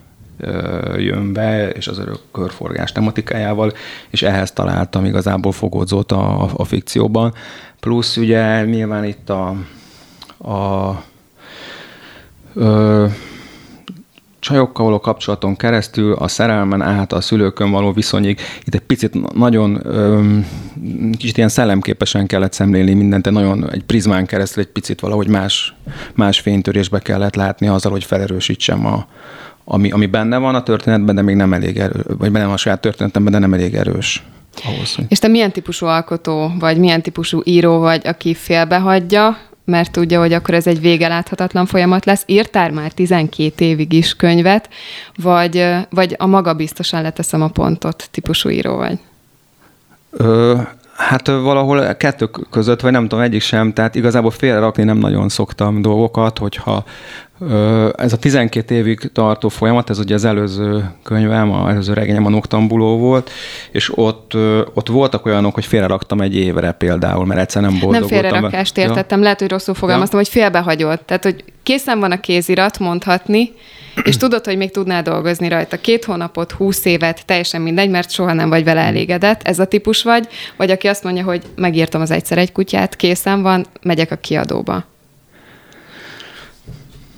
jön 0.97 1.33
be, 1.33 1.71
és 1.71 1.89
az 1.89 1.99
örök 1.99 2.19
körforgás 2.33 2.93
tematikájával, 2.93 3.73
és 4.11 4.23
ehhez 4.23 4.53
találtam 4.53 5.05
igazából 5.05 5.53
fogódzót 5.53 6.13
a, 6.13 6.51
a, 6.57 6.65
fikcióban. 6.65 7.35
Plusz 7.81 8.17
ugye 8.17 8.65
nyilván 8.65 9.05
itt 9.05 9.31
a, 9.31 9.55
a 10.51 11.03
ö, 12.55 13.07
csajokkal 14.41 14.85
való 14.85 15.01
kapcsolaton 15.01 15.57
keresztül, 15.57 16.13
a 16.13 16.29
szerelmen 16.29 16.83
át, 16.83 17.13
a 17.13 17.21
szülőkön 17.21 17.71
való 17.71 17.93
viszonyig, 17.93 18.41
itt 18.65 18.75
egy 18.75 18.81
picit 18.81 19.35
nagyon 19.35 19.81
öm, 19.83 20.47
kicsit 21.19 21.37
ilyen 21.37 21.49
szellemképesen 21.49 22.27
kellett 22.27 22.53
szemlélni 22.53 22.95
mindent, 22.95 23.31
nagyon 23.31 23.71
egy 23.71 23.85
prizmán 23.85 24.27
keresztül 24.27 24.63
egy 24.63 24.69
picit 24.69 25.01
valahogy 25.01 25.29
más, 25.29 25.75
más 26.15 26.41
fénytörésbe 26.41 26.99
kellett 26.99 27.35
látni 27.35 27.69
azzal, 27.69 27.93
hogy 27.93 28.05
felerősítsem 28.05 28.87
a, 28.87 29.07
ami, 29.65 29.91
ami 29.91 30.07
benne 30.07 30.37
van 30.37 30.55
a 30.55 30.63
történetben, 30.63 31.15
de 31.15 31.23
még 31.23 31.37
nem 31.37 31.53
elég 31.53 31.79
erős, 31.79 32.03
vagy 32.19 32.33
benne 32.33 32.45
van 32.45 32.55
a 32.55 32.57
saját 32.57 32.81
történetemben, 32.81 33.33
de 33.33 33.39
nem 33.39 33.55
elég 33.55 33.75
erős. 33.75 34.23
Ahhoz, 34.65 34.95
hogy... 34.95 35.05
És 35.09 35.19
te 35.19 35.29
milyen 35.29 35.53
típusú 35.53 35.87
alkotó, 35.87 36.53
vagy 36.59 36.79
milyen 36.79 37.03
típusú 37.03 37.41
író 37.45 37.79
vagy, 37.79 38.07
aki 38.07 38.35
félbehagyja 38.35 39.39
mert 39.71 39.93
tudja, 39.93 40.21
hogy 40.21 40.33
akkor 40.33 40.55
ez 40.55 40.67
egy 40.67 40.81
vége 40.81 41.09
láthatatlan 41.09 41.67
folyamat 41.67 42.05
lesz. 42.05 42.23
Írtál 42.27 42.71
már 42.71 42.93
12 42.93 43.65
évig 43.65 43.93
is 43.93 44.17
könyvet, 44.17 44.69
vagy, 45.17 45.67
vagy 45.91 46.15
a 46.19 46.27
maga 46.27 46.55
biztosan 46.55 47.03
leteszem 47.03 47.43
a 47.43 47.49
pontot 47.49 48.09
típusú 48.11 48.49
író 48.49 48.77
vagy? 48.77 48.99
Ö, 50.11 50.61
hát 51.01 51.27
valahol 51.27 51.95
kettő 51.95 52.31
között, 52.51 52.81
vagy 52.81 52.93
nem 52.93 53.09
tudom, 53.09 53.25
egyik 53.25 53.41
sem, 53.41 53.73
tehát 53.73 53.95
igazából 53.95 54.31
félrerakni 54.31 54.83
nem 54.83 54.99
nagyon 54.99 55.29
szoktam 55.29 55.83
dolgokat, 55.83 56.39
hogyha 56.39 56.85
ez 57.97 58.13
a 58.13 58.17
12 58.19 58.75
évig 58.75 59.11
tartó 59.13 59.49
folyamat, 59.49 59.91
ez 59.91 59.99
ugye 59.99 60.15
az 60.15 60.25
előző 60.25 60.91
könyvem, 61.03 61.53
az 61.53 61.71
előző 61.71 61.93
regényem 61.93 62.27
a 62.27 62.29
Noktambuló 62.29 62.99
volt, 62.99 63.31
és 63.71 63.99
ott, 63.99 64.35
ott 64.75 64.89
voltak 64.89 65.27
olyanok, 65.27 65.55
hogy 65.55 65.65
félreraktam 65.65 66.21
egy 66.21 66.37
évre 66.37 66.73
például, 66.73 67.27
mert 67.27 67.41
egyszer 67.41 67.63
nem 67.63 67.79
boldog 67.81 68.01
Nem 68.01 68.09
félrerakást 68.09 68.79
értettem, 68.79 69.19
ja. 69.19 69.25
lehet, 69.25 69.41
hogy 69.41 69.51
rosszul 69.51 69.75
fogalmaztam, 69.75 70.19
ja. 70.19 70.25
hogy 70.25 70.41
félbehagyott. 70.41 71.07
Tehát, 71.07 71.25
hogy 71.25 71.45
készen 71.63 72.01
van 72.01 72.11
a 72.11 72.21
kézirat 72.21 72.79
mondhatni, 72.79 73.53
és 74.05 74.17
tudod, 74.17 74.45
hogy 74.45 74.57
még 74.57 74.71
tudnál 74.71 75.03
dolgozni 75.03 75.49
rajta 75.49 75.77
két 75.77 76.05
hónapot, 76.05 76.53
húsz 76.53 76.85
évet, 76.85 77.27
teljesen 77.27 77.61
mindegy, 77.61 77.91
mert 77.91 78.11
soha 78.11 78.33
nem 78.33 78.49
vagy 78.49 78.65
vele 78.65 78.81
elégedett. 78.81 79.43
Ez 79.43 79.59
a 79.59 79.65
típus 79.65 80.03
vagy, 80.03 80.29
vagy 80.57 80.71
aki 80.71 80.89
azt 80.89 81.05
mondja, 81.05 81.25
hogy 81.25 81.43
megírtam 81.57 82.01
az 82.01 82.11
egyszer 82.11 82.39
egy 82.39 82.53
kutyát, 82.53 82.97
készen 82.97 83.43
van, 83.43 83.67
megyek 83.83 84.11
a 84.11 84.17
kiadóba. 84.17 84.85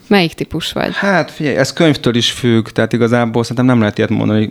Melyik 0.07 0.33
típus 0.33 0.73
vagy? 0.73 0.95
Hát 0.95 1.31
figyelj, 1.31 1.57
ez 1.57 1.73
könyvtől 1.73 2.15
is 2.15 2.31
függ, 2.31 2.69
tehát 2.69 2.93
igazából 2.93 3.43
szerintem 3.43 3.67
nem 3.67 3.79
lehet 3.79 3.99
ilyet 3.99 4.11
mondani, 4.11 4.51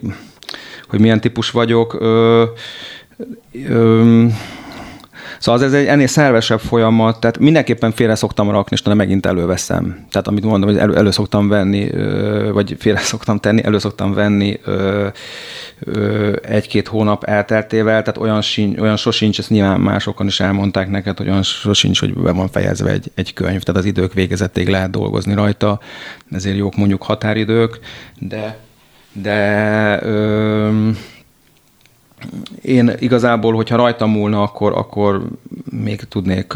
hogy, 0.87 0.99
milyen 0.99 1.21
típus 1.21 1.51
vagyok. 1.51 1.93
Ö, 1.99 2.43
ö, 3.67 4.25
Szóval 5.41 5.63
ez 5.63 5.73
egy 5.73 5.85
ennél 5.85 6.07
szervesebb 6.07 6.59
folyamat, 6.59 7.19
tehát 7.19 7.39
mindenképpen 7.39 7.91
félre 7.91 8.15
szoktam 8.15 8.51
rakni, 8.51 8.77
és 8.83 8.93
megint 8.95 9.25
előveszem. 9.25 10.05
Tehát 10.11 10.27
amit 10.27 10.43
mondom, 10.43 10.69
hogy 10.69 10.77
elő, 10.77 10.95
elő 10.95 11.11
szoktam 11.11 11.47
venni, 11.47 11.89
vagy 12.51 12.75
félre 12.79 12.99
szoktam 12.99 13.39
tenni, 13.39 13.63
elő 13.63 13.79
szoktam 13.79 14.13
venni 14.13 14.59
egy-két 16.41 16.87
hónap 16.87 17.23
elteltével, 17.23 18.01
tehát 18.01 18.17
olyan, 18.17 18.41
sincs, 18.41 18.79
olyan 18.79 18.97
sosincs, 18.97 19.39
ezt 19.39 19.49
nyilván 19.49 19.79
másokon 19.79 20.27
is 20.27 20.39
elmondták 20.39 20.89
neked, 20.89 21.17
hogy 21.17 21.29
olyan 21.29 21.43
sosincs, 21.43 21.99
hogy 21.99 22.13
be 22.13 22.31
van 22.31 22.49
fejezve 22.49 22.91
egy, 22.91 23.11
egy 23.15 23.33
könyv, 23.33 23.61
tehát 23.61 23.81
az 23.81 23.85
idők 23.85 24.13
végezettig 24.13 24.67
lehet 24.67 24.91
dolgozni 24.91 25.33
rajta, 25.33 25.79
ezért 26.31 26.57
jók 26.57 26.75
mondjuk 26.75 27.03
határidők, 27.03 27.79
de 28.19 28.57
de 29.13 29.99
ö, 30.03 30.89
én 32.61 32.91
igazából, 32.99 33.53
hogyha 33.53 33.75
rajtam 33.75 34.11
múlna, 34.11 34.41
akkor, 34.41 34.71
akkor 34.71 35.27
még 35.69 35.99
tudnék 35.99 36.53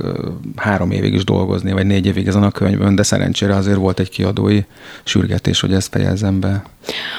három 0.55 0.91
évig 0.91 1.13
is 1.13 1.23
dolgozni, 1.23 1.71
vagy 1.71 1.85
négy 1.85 2.05
évig 2.05 2.27
ezen 2.27 2.43
a 2.43 2.51
könyvön, 2.51 2.95
de 2.95 3.03
szerencsére 3.03 3.55
azért 3.55 3.77
volt 3.77 3.99
egy 3.99 4.09
kiadói 4.09 4.59
sürgetés, 5.03 5.59
hogy 5.59 5.73
ezt 5.73 5.91
fejezzem 5.91 6.39
be. 6.39 6.63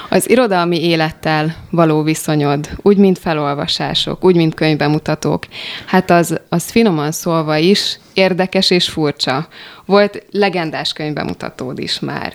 Az 0.09 0.29
irodalmi 0.29 0.83
élettel 0.83 1.55
való 1.69 2.03
viszonyod, 2.03 2.69
úgy, 2.81 2.97
mint 2.97 3.17
felolvasások, 3.17 4.25
úgy, 4.25 4.35
mint 4.35 4.53
könyvbemutatók, 4.53 5.45
hát 5.85 6.11
az, 6.11 6.39
az 6.49 6.71
finoman 6.71 7.11
szólva 7.11 7.57
is 7.57 7.99
érdekes 8.13 8.69
és 8.69 8.89
furcsa. 8.89 9.47
Volt 9.85 10.25
legendás 10.31 10.93
könyvbemutatód 10.93 11.79
is 11.79 11.99
már. 11.99 12.33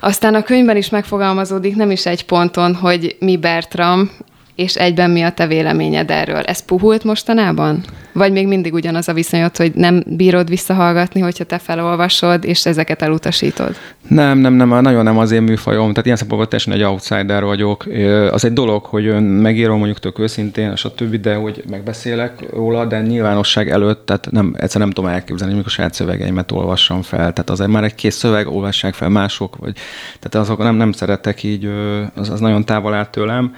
Aztán 0.00 0.34
a 0.34 0.42
könyvben 0.42 0.76
is 0.76 0.88
megfogalmazódik 0.88 1.76
nem 1.76 1.90
is 1.90 2.06
egy 2.06 2.24
ponton, 2.24 2.74
hogy 2.74 3.16
mi 3.20 3.36
Bertram, 3.36 4.10
és 4.54 4.74
egyben 4.74 5.10
mi 5.10 5.22
a 5.22 5.30
te 5.30 5.46
véleményed 5.46 6.10
erről? 6.10 6.40
Ez 6.40 6.64
puhult 6.64 7.04
mostanában? 7.04 7.84
Vagy 8.12 8.32
még 8.32 8.46
mindig 8.46 8.72
ugyanaz 8.74 9.08
a 9.08 9.12
viszonyod, 9.12 9.56
hogy 9.56 9.72
nem 9.74 10.02
bírod 10.06 10.48
visszahallgatni, 10.48 11.20
hogyha 11.20 11.44
te 11.44 11.58
felolvasod, 11.58 12.44
és 12.44 12.66
ezeket 12.66 13.02
elutasítod? 13.02 13.76
Nem, 14.08 14.38
nem, 14.38 14.52
nem, 14.52 14.68
nagyon 14.68 15.04
nem 15.04 15.18
az 15.18 15.30
én 15.30 15.42
műfajom. 15.42 15.88
Tehát 15.88 16.04
ilyen 16.04 16.16
szempontból 16.16 16.48
teljesen 16.48 16.72
egy 16.72 16.92
outsider 16.92 17.44
vagyok. 17.44 17.86
Az 18.30 18.44
egy 18.44 18.52
dolog, 18.52 18.84
hogy 18.84 19.20
megírom 19.20 19.76
mondjuk 19.76 19.98
tök 19.98 20.18
őszintén, 20.18 20.74
többi, 20.96 21.16
de 21.16 21.34
hogy 21.34 21.64
megbeszélek 21.70 22.50
róla, 22.52 22.84
de 22.84 23.00
nyilvánosság 23.00 23.70
előtt, 23.70 24.06
tehát 24.06 24.30
nem, 24.30 24.54
egyszer 24.58 24.80
nem 24.80 24.90
tudom 24.90 25.10
elképzelni, 25.10 25.60
a 25.64 25.68
saját 25.68 25.94
szövegeimet 25.94 26.52
olvassam 26.52 27.02
fel. 27.02 27.32
Tehát 27.32 27.50
az 27.50 27.58
már 27.58 27.84
egy 27.84 27.94
kész 27.94 28.16
szöveg, 28.16 28.48
olvassák 28.48 28.94
fel 28.94 29.08
mások, 29.08 29.56
vagy 29.56 29.76
tehát 30.20 30.46
azok 30.46 30.58
nem, 30.58 30.74
nem 30.74 30.92
szeretek 30.92 31.42
így, 31.42 31.70
az, 32.14 32.30
az 32.30 32.40
nagyon 32.40 32.64
távol 32.64 32.94
áll 32.94 33.06
tőlem. 33.06 33.54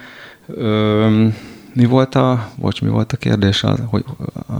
Ö, 0.46 1.26
mi 1.72 1.84
volt 1.84 2.14
a, 2.14 2.48
bocs, 2.56 2.82
mi 2.82 2.88
volt 2.88 3.12
a 3.12 3.16
kérdés? 3.16 3.64
Hogy, 3.90 4.04
a... 4.48 4.52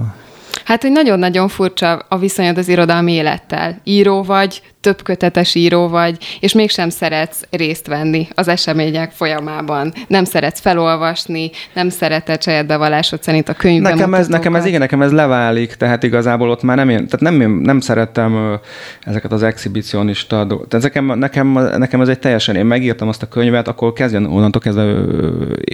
Hát, 0.66 0.82
hogy 0.82 0.92
nagyon-nagyon 0.92 1.49
furcsa 1.49 1.92
a 2.08 2.18
viszonyod 2.18 2.58
az 2.58 2.68
irodalmi 2.68 3.12
élettel. 3.12 3.80
Író 3.85 4.23
vagy, 4.23 4.62
több 4.87 5.02
kötetes 5.02 5.54
író 5.54 5.88
vagy, 5.88 6.38
és 6.40 6.52
mégsem 6.52 6.88
szeretsz 6.88 7.42
részt 7.50 7.87
venni 7.87 8.28
az 8.35 8.49
események 8.49 9.11
folyamában. 9.11 9.92
Nem 10.08 10.25
szeretsz 10.25 10.61
felolvasni, 10.61 11.50
nem 11.73 11.88
szereted 11.88 12.42
saját 12.42 12.66
bevallásod 12.66 13.23
szerint 13.23 13.49
a 13.49 13.52
könyvben. 13.52 13.92
Nekem 13.92 14.14
ez, 14.14 14.26
nekem 14.26 14.54
ez, 14.54 14.64
igen, 14.64 14.80
nekem 14.80 15.02
ez 15.02 15.12
leválik, 15.12 15.75
tehát 15.75 16.02
igazából 16.02 16.50
ott 16.50 16.62
már 16.62 16.76
nem 16.76 16.88
én, 16.88 17.06
tehát 17.08 17.20
nem, 17.20 17.50
nem 17.50 17.80
szerettem 17.80 18.58
ezeket 19.00 19.32
az 19.32 19.42
exhibicionista 19.42 20.44
dolgokat. 20.44 20.82
Nekem, 20.82 21.18
nekem, 21.18 21.49
nekem 21.76 22.00
ez 22.00 22.08
egy 22.08 22.18
teljesen, 22.18 22.56
én 22.56 22.66
megírtam 22.66 23.08
azt 23.08 23.23
a 23.23 23.28
könyvet, 23.28 23.68
akkor 23.68 23.92
kezdjen 23.92 24.25
onnantól 24.25 24.61
kezdve 24.61 24.85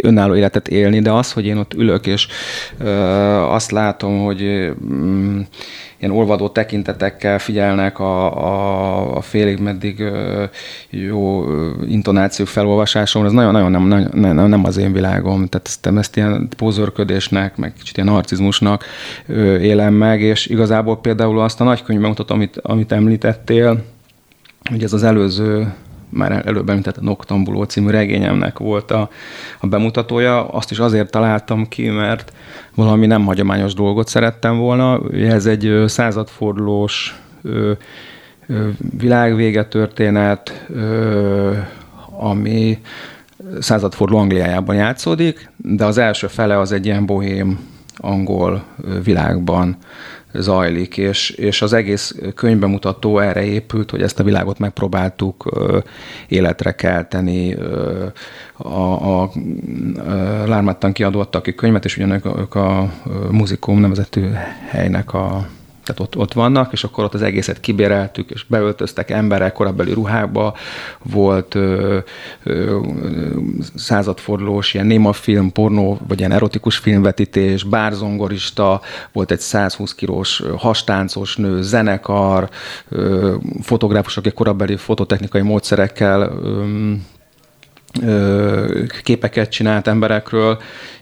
önálló 0.02 0.34
életet 0.34 0.68
élni, 0.68 1.00
de 1.00 1.10
az, 1.10 1.32
hogy 1.32 1.46
én 1.46 1.56
ott 1.56 1.74
ülök, 1.74 2.06
és 2.06 2.28
ö, 2.78 2.90
azt 3.40 3.70
látom, 3.70 4.24
hogy 4.24 4.70
mm, 4.84 5.40
ilyen 5.98 6.14
olvadó 6.14 6.48
tekintetekkel 6.48 7.38
figyelnek 7.38 7.98
a, 7.98 8.44
a, 8.44 9.16
a 9.16 9.20
félig 9.20 9.58
meddig 9.58 10.04
jó 10.90 11.44
intonáció 11.86 12.44
felolvasásom, 12.44 13.24
ez 13.24 13.32
nagyon-nagyon 13.32 13.70
nem, 13.70 14.08
nem, 14.12 14.48
nem 14.48 14.64
az 14.64 14.76
én 14.76 14.92
világom. 14.92 15.46
Tehát 15.46 15.66
ezt, 15.66 15.86
ezt 15.86 16.16
ilyen 16.16 16.48
pózörködésnek, 16.56 17.56
meg 17.56 17.72
kicsit 17.72 17.96
ilyen 17.96 18.08
narcizmusnak 18.08 18.84
élem 19.60 19.94
meg, 19.94 20.20
és 20.20 20.46
igazából 20.46 21.00
például 21.00 21.40
azt 21.40 21.60
a 21.60 21.64
nagykönyvben 21.64 22.08
mutatom, 22.08 22.36
amit, 22.36 22.56
amit 22.56 22.92
említettél, 22.92 23.84
hogy 24.70 24.82
ez 24.82 24.92
az 24.92 25.02
előző 25.02 25.72
már 26.12 26.42
előbb 26.46 26.68
említett 26.68 26.96
a 26.96 27.02
Noktambuló 27.02 27.62
című 27.62 27.90
regényemnek 27.90 28.58
volt 28.58 28.90
a, 28.90 29.10
a 29.60 29.66
bemutatója. 29.66 30.48
Azt 30.48 30.70
is 30.70 30.78
azért 30.78 31.10
találtam 31.10 31.68
ki, 31.68 31.88
mert 31.88 32.32
valami 32.74 33.06
nem 33.06 33.24
hagyományos 33.24 33.74
dolgot 33.74 34.08
szerettem 34.08 34.58
volna. 34.58 35.00
Ez 35.12 35.46
egy 35.46 35.82
századfordulós 35.86 37.20
világvége 38.98 39.64
történet, 39.64 40.66
ami 42.18 42.78
századforduló 43.60 44.18
Angliájában 44.20 44.74
játszódik, 44.74 45.50
de 45.56 45.84
az 45.84 45.98
első 45.98 46.26
fele 46.26 46.58
az 46.58 46.72
egy 46.72 46.86
ilyen 46.86 47.06
bohém 47.06 47.58
angol 47.96 48.64
világban 49.04 49.76
zajlik, 50.34 50.96
és, 50.96 51.30
és 51.30 51.62
az 51.62 51.72
egész 51.72 52.14
könyvbemutató 52.34 53.18
erre 53.18 53.44
épült, 53.44 53.90
hogy 53.90 54.02
ezt 54.02 54.20
a 54.20 54.24
világot 54.24 54.58
megpróbáltuk 54.58 55.50
életre 56.28 56.72
kelteni. 56.72 57.54
A, 58.56 58.68
a, 58.68 59.22
a 59.22 59.30
Lármáttan 60.46 60.92
kiadott, 60.92 61.34
aki 61.34 61.54
könyvet, 61.54 61.84
és 61.84 61.96
ugyanők 61.96 62.54
a, 62.54 62.80
a 62.80 62.92
muzikum 63.30 63.80
nevezetű 63.80 64.30
helynek 64.68 65.14
a 65.14 65.46
tehát 65.84 66.00
ott, 66.00 66.16
ott 66.16 66.32
vannak, 66.32 66.72
és 66.72 66.84
akkor 66.84 67.04
ott 67.04 67.14
az 67.14 67.22
egészet 67.22 67.60
kibéreltük, 67.60 68.30
és 68.30 68.44
beöltöztek 68.44 69.10
emberek 69.10 69.52
korabeli 69.52 69.92
ruhába, 69.92 70.54
volt 71.02 71.54
ö, 71.54 71.98
ö, 72.42 72.78
századfordulós 73.74 74.74
ilyen 74.74 74.86
néma 74.86 75.12
film, 75.12 75.52
pornó, 75.52 75.98
vagy 76.08 76.18
ilyen 76.18 76.32
erotikus 76.32 76.76
filmvetítés, 76.76 77.62
bárzongorista, 77.62 78.80
volt 79.12 79.30
egy 79.30 79.40
120 79.40 79.94
kilós 79.94 80.42
hastáncos 80.56 81.36
nő, 81.36 81.62
zenekar, 81.62 82.48
ö, 82.88 83.34
fotográfusok, 83.62 84.24
akik 84.24 84.34
korabeli 84.34 84.76
fototechnikai 84.76 85.42
módszerekkel 85.42 86.20
ö, 86.20 86.92
képeket 89.02 89.50
csinált 89.50 89.86
emberekről, 89.86 90.58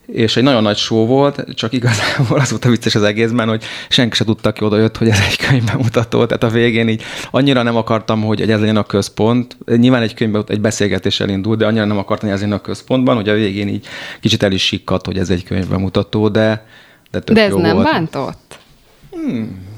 és 0.07 0.37
egy 0.37 0.43
nagyon 0.43 0.63
nagy 0.63 0.77
show 0.77 1.07
volt, 1.07 1.45
csak 1.55 1.73
igazából 1.73 2.39
az 2.39 2.51
volt 2.51 2.65
a 2.65 2.69
vicces 2.69 2.95
az 2.95 3.03
egészben, 3.03 3.49
hogy 3.49 3.63
senki 3.89 4.17
se 4.17 4.25
tudta, 4.25 4.53
ki 4.53 4.65
odajött, 4.65 4.97
hogy 4.97 5.09
ez 5.09 5.19
egy 5.29 5.37
könyvbemutató, 5.37 6.27
tehát 6.27 6.43
a 6.43 6.49
végén 6.49 6.89
így 6.89 7.03
annyira 7.31 7.63
nem 7.63 7.77
akartam, 7.77 8.23
hogy 8.23 8.51
ez 8.51 8.61
legyen 8.61 8.77
a 8.77 8.83
központ. 8.83 9.57
Nyilván 9.67 10.03
egy 10.03 10.15
könyvbe, 10.15 10.43
egy 10.47 10.61
beszélgetés 10.61 11.21
elindult, 11.21 11.59
de 11.59 11.67
annyira 11.67 11.85
nem 11.85 11.99
akartam, 11.99 12.29
hogy 12.29 12.37
ez 12.37 12.43
legyen 12.43 12.59
a 12.59 12.63
központban, 12.63 13.17
hogy 13.17 13.29
a 13.29 13.35
végén 13.35 13.69
így 13.69 13.87
kicsit 14.21 14.43
el 14.43 14.53
is 14.53 14.63
sikkadt, 14.63 15.07
hogy 15.07 15.19
ez 15.19 15.31
egy 15.31 15.45
könyvbemutató, 15.45 16.29
de, 16.29 16.67
de 17.11 17.21
tök 17.21 17.37
de 17.37 17.43
ez 17.43 17.51
jó 17.51 17.59
nem 17.59 17.75
volt. 17.75 17.87
bántott? 17.87 18.59
Hmm. 19.11 19.69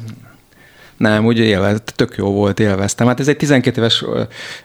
Nem, 1.02 1.26
úgy 1.26 1.38
élvezett, 1.38 1.92
tök 1.96 2.14
jó 2.16 2.30
volt, 2.30 2.60
élveztem. 2.60 3.06
Hát 3.06 3.20
ez 3.20 3.28
egy 3.28 3.36
12 3.36 3.80
éves 3.80 4.04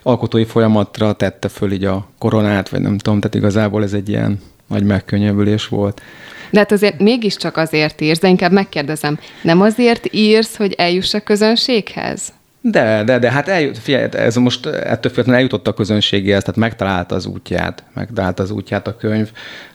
alkotói 0.02 0.44
folyamatra 0.44 1.12
tette 1.12 1.48
föl 1.48 1.72
így 1.72 1.84
a 1.84 2.08
koronát, 2.18 2.68
vagy 2.68 2.80
nem 2.80 2.98
tudom, 2.98 3.20
tehát 3.20 3.36
igazából 3.36 3.82
ez 3.82 3.92
egy 3.92 4.08
ilyen 4.08 4.40
nagy 4.66 4.84
megkönnyebbülés 4.84 5.68
volt. 5.68 6.02
De 6.50 6.58
hát 6.58 6.72
azért 6.72 7.00
mégiscsak 7.00 7.56
azért 7.56 8.00
írsz, 8.00 8.18
de 8.18 8.28
inkább 8.28 8.52
megkérdezem, 8.52 9.18
nem 9.42 9.60
azért 9.60 10.14
írsz, 10.14 10.56
hogy 10.56 10.72
eljuss 10.72 11.14
a 11.14 11.20
közönséghez? 11.20 12.32
De, 12.60 13.04
de, 13.04 13.18
de, 13.18 13.30
hát 13.30 13.48
eljut, 13.48 13.78
figyelj, 13.78 14.08
ez 14.12 14.36
most 14.36 14.66
ettől 14.66 15.10
függetlenül 15.10 15.34
eljutott 15.34 15.66
a 15.66 15.74
közönségéhez, 15.74 16.42
tehát 16.42 16.60
megtalálta 16.60 17.14
az 17.14 17.26
útját, 17.26 17.82
megtalálta 17.94 18.42
az 18.42 18.50
útját 18.50 18.86
a 18.86 18.96
könyv, 18.96 19.30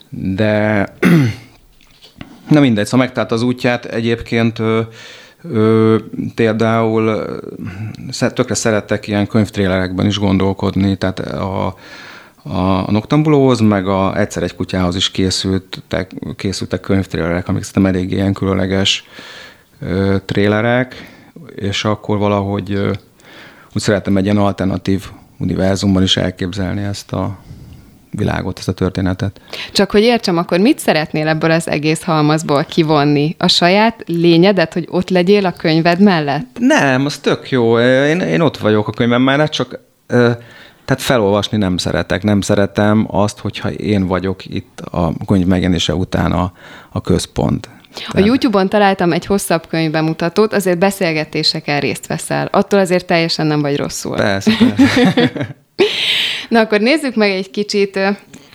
de 0.09 0.85
na 2.49 2.59
mindegy, 2.59 2.85
szóval 2.85 3.05
megtalálta 3.05 3.35
az 3.35 3.41
útját 3.41 3.85
egyébként 3.85 4.59
ö, 5.49 5.97
például 6.35 7.25
tökre 8.33 8.53
szerettek 8.53 9.07
ilyen 9.07 9.27
könyvtrélerekben 9.27 10.05
is 10.05 10.19
gondolkodni, 10.19 10.95
tehát 10.95 11.19
a, 11.19 11.75
a 12.43 12.91
Noktambulóhoz, 12.91 13.59
meg 13.59 13.87
a 13.87 14.19
Egyszer 14.19 14.43
egy 14.43 14.55
kutyához 14.55 14.95
is 14.95 15.11
készültek, 15.11 16.11
készültek 16.35 16.79
könyvtrélerek, 16.79 17.47
amik 17.47 17.63
szerintem 17.63 17.95
elég 17.95 18.11
ilyen 18.11 18.33
különleges 18.33 19.07
ö, 19.79 20.15
trélerek, 20.25 21.11
és 21.55 21.85
akkor 21.85 22.17
valahogy 22.17 22.73
ö, 22.73 22.91
úgy 23.75 23.81
szeretem 23.81 24.17
egy 24.17 24.23
ilyen 24.23 24.37
alternatív 24.37 25.09
univerzumban 25.37 26.03
is 26.03 26.17
elképzelni 26.17 26.81
ezt 26.81 27.11
a 27.11 27.37
világot, 28.17 28.57
ezt 28.57 28.67
a 28.67 28.71
történetet. 28.73 29.41
Csak 29.71 29.91
hogy 29.91 30.01
értsem, 30.01 30.37
akkor 30.37 30.59
mit 30.59 30.79
szeretnél 30.79 31.27
ebből 31.27 31.51
az 31.51 31.67
egész 31.67 32.03
halmazból 32.03 32.63
kivonni? 32.63 33.35
A 33.37 33.47
saját 33.47 34.03
lényedet, 34.05 34.73
hogy 34.73 34.87
ott 34.89 35.09
legyél 35.09 35.45
a 35.45 35.51
könyved 35.51 35.99
mellett? 35.99 36.57
Nem, 36.59 37.05
az 37.05 37.17
tök 37.17 37.49
jó. 37.49 37.79
Én, 37.79 38.19
én 38.19 38.41
ott 38.41 38.57
vagyok 38.57 38.87
a 38.87 38.91
könyvem 38.91 39.21
mellett, 39.21 39.51
csak 39.51 39.79
tehát 40.85 41.01
felolvasni 41.01 41.57
nem 41.57 41.77
szeretek, 41.77 42.23
nem 42.23 42.41
szeretem 42.41 43.07
azt, 43.09 43.39
hogyha 43.39 43.71
én 43.71 44.07
vagyok 44.07 44.45
itt 44.45 44.79
a 44.79 45.13
könyv 45.27 45.45
megjelenése 45.45 45.95
után 45.95 46.31
a, 46.31 46.53
a 46.91 47.01
központ. 47.01 47.69
A 48.07 48.19
YouTube-on 48.19 48.69
találtam 48.69 49.11
egy 49.11 49.25
hosszabb 49.25 49.67
könyvbemutatót, 49.67 50.53
azért 50.53 50.77
beszélgetéseken 50.77 51.79
részt 51.79 52.07
veszel. 52.07 52.47
Attól 52.51 52.79
azért 52.79 53.05
teljesen 53.05 53.45
nem 53.45 53.61
vagy 53.61 53.77
rosszul. 53.77 54.15
Persze, 54.15 54.51
persze. 54.75 55.31
Na 56.53 56.59
akkor 56.59 56.79
nézzük 56.79 57.15
meg 57.15 57.29
egy 57.29 57.51
kicsit 57.51 57.99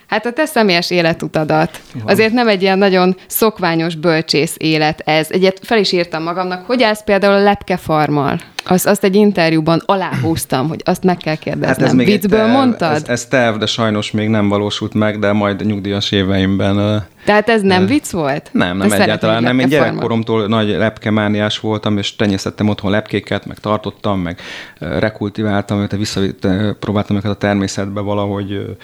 Hát 0.06 0.26
a 0.26 0.32
te 0.32 0.44
személyes 0.44 0.90
életutadat. 0.90 1.80
Van. 1.94 2.02
Azért 2.06 2.32
nem 2.32 2.48
egy 2.48 2.62
ilyen 2.62 2.78
nagyon 2.78 3.16
szokványos 3.26 3.94
bölcsész 3.94 4.54
élet 4.58 5.00
ez. 5.04 5.30
Egyet 5.30 5.60
fel 5.62 5.78
is 5.78 5.92
írtam 5.92 6.22
magamnak, 6.22 6.66
hogy 6.66 6.82
állsz 6.82 7.02
például 7.04 7.32
a 7.32 7.42
lepkefarmal? 7.42 8.40
Azt, 8.64 8.86
azt 8.86 9.04
egy 9.04 9.14
interjúban 9.14 9.82
aláhúztam, 9.86 10.68
hogy 10.68 10.80
azt 10.84 11.02
meg 11.02 11.16
kell 11.16 11.34
kérdeznem. 11.34 11.68
Hát 11.68 11.82
ez 11.82 11.92
még 11.92 12.06
Viccből 12.06 12.38
terv, 12.38 12.52
mondtad? 12.52 12.94
Ez, 12.94 13.02
ez 13.06 13.26
terv, 13.26 13.56
de 13.56 13.66
sajnos 13.66 14.10
még 14.10 14.28
nem 14.28 14.48
valósult 14.48 14.94
meg, 14.94 15.18
de 15.18 15.32
majd 15.32 15.66
nyugdíjas 15.66 16.12
éveimben. 16.12 17.06
Tehát 17.24 17.48
ez 17.48 17.62
nem 17.62 17.82
uh, 17.82 17.88
vicc 17.88 18.10
volt? 18.10 18.48
Nem, 18.52 18.76
nem 18.76 18.88
Te 18.88 19.02
egyáltalán. 19.02 19.42
Nem, 19.42 19.58
én 19.58 19.68
gyerekkoromtól 19.68 20.46
nagy 20.46 20.68
lepkemániás 20.68 21.60
voltam, 21.60 21.98
és 21.98 22.16
tenyészettem 22.16 22.68
otthon 22.68 22.90
lepkéket, 22.90 23.46
meg 23.46 23.58
tartottam, 23.58 24.20
meg 24.20 24.40
rekultiváltam 24.78 25.80
őket, 25.80 25.98
visszapróbáltam 25.98 27.16
őket 27.16 27.30
a 27.30 27.34
természetbe 27.34 28.00
valahogy 28.00 28.76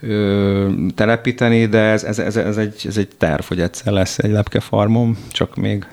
ö, 0.00 0.68
telepíteni, 0.94 1.66
de 1.66 1.78
ez, 1.78 2.04
ez, 2.04 2.18
ez, 2.18 2.36
ez, 2.36 2.56
egy, 2.56 2.84
ez 2.84 2.96
egy 2.96 3.08
terv, 3.18 3.42
hogy 3.42 3.60
egyszer 3.60 3.92
lesz 3.92 4.18
egy 4.18 4.30
lepkefarmom, 4.30 5.18
csak 5.32 5.56
még 5.56 5.86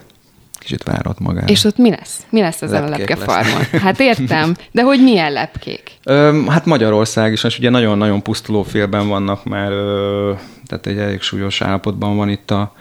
kicsit 0.59 0.83
várat 0.83 1.19
magára. 1.19 1.47
És 1.47 1.63
ott 1.63 1.77
mi 1.77 1.89
lesz? 1.89 2.25
Mi 2.29 2.39
lesz 2.39 2.61
az 2.61 2.71
a 2.71 2.87
lepkefarmon? 2.87 3.61
Hát 3.85 3.99
értem, 3.99 4.55
de 4.71 4.81
hogy 4.81 5.03
milyen 5.03 5.31
lepkék? 5.31 5.91
Ö, 6.03 6.43
hát 6.47 6.65
Magyarország 6.65 7.31
is, 7.31 7.43
és 7.43 7.57
ugye 7.57 7.69
nagyon-nagyon 7.69 8.21
pusztuló 8.21 8.63
félben 8.63 9.07
vannak 9.07 9.45
már, 9.45 9.71
ö, 9.71 10.33
tehát 10.65 10.85
egy 10.85 10.97
elég 10.97 11.21
súlyos 11.21 11.61
állapotban 11.61 12.15
van 12.15 12.29
itt 12.29 12.51
a 12.51 12.73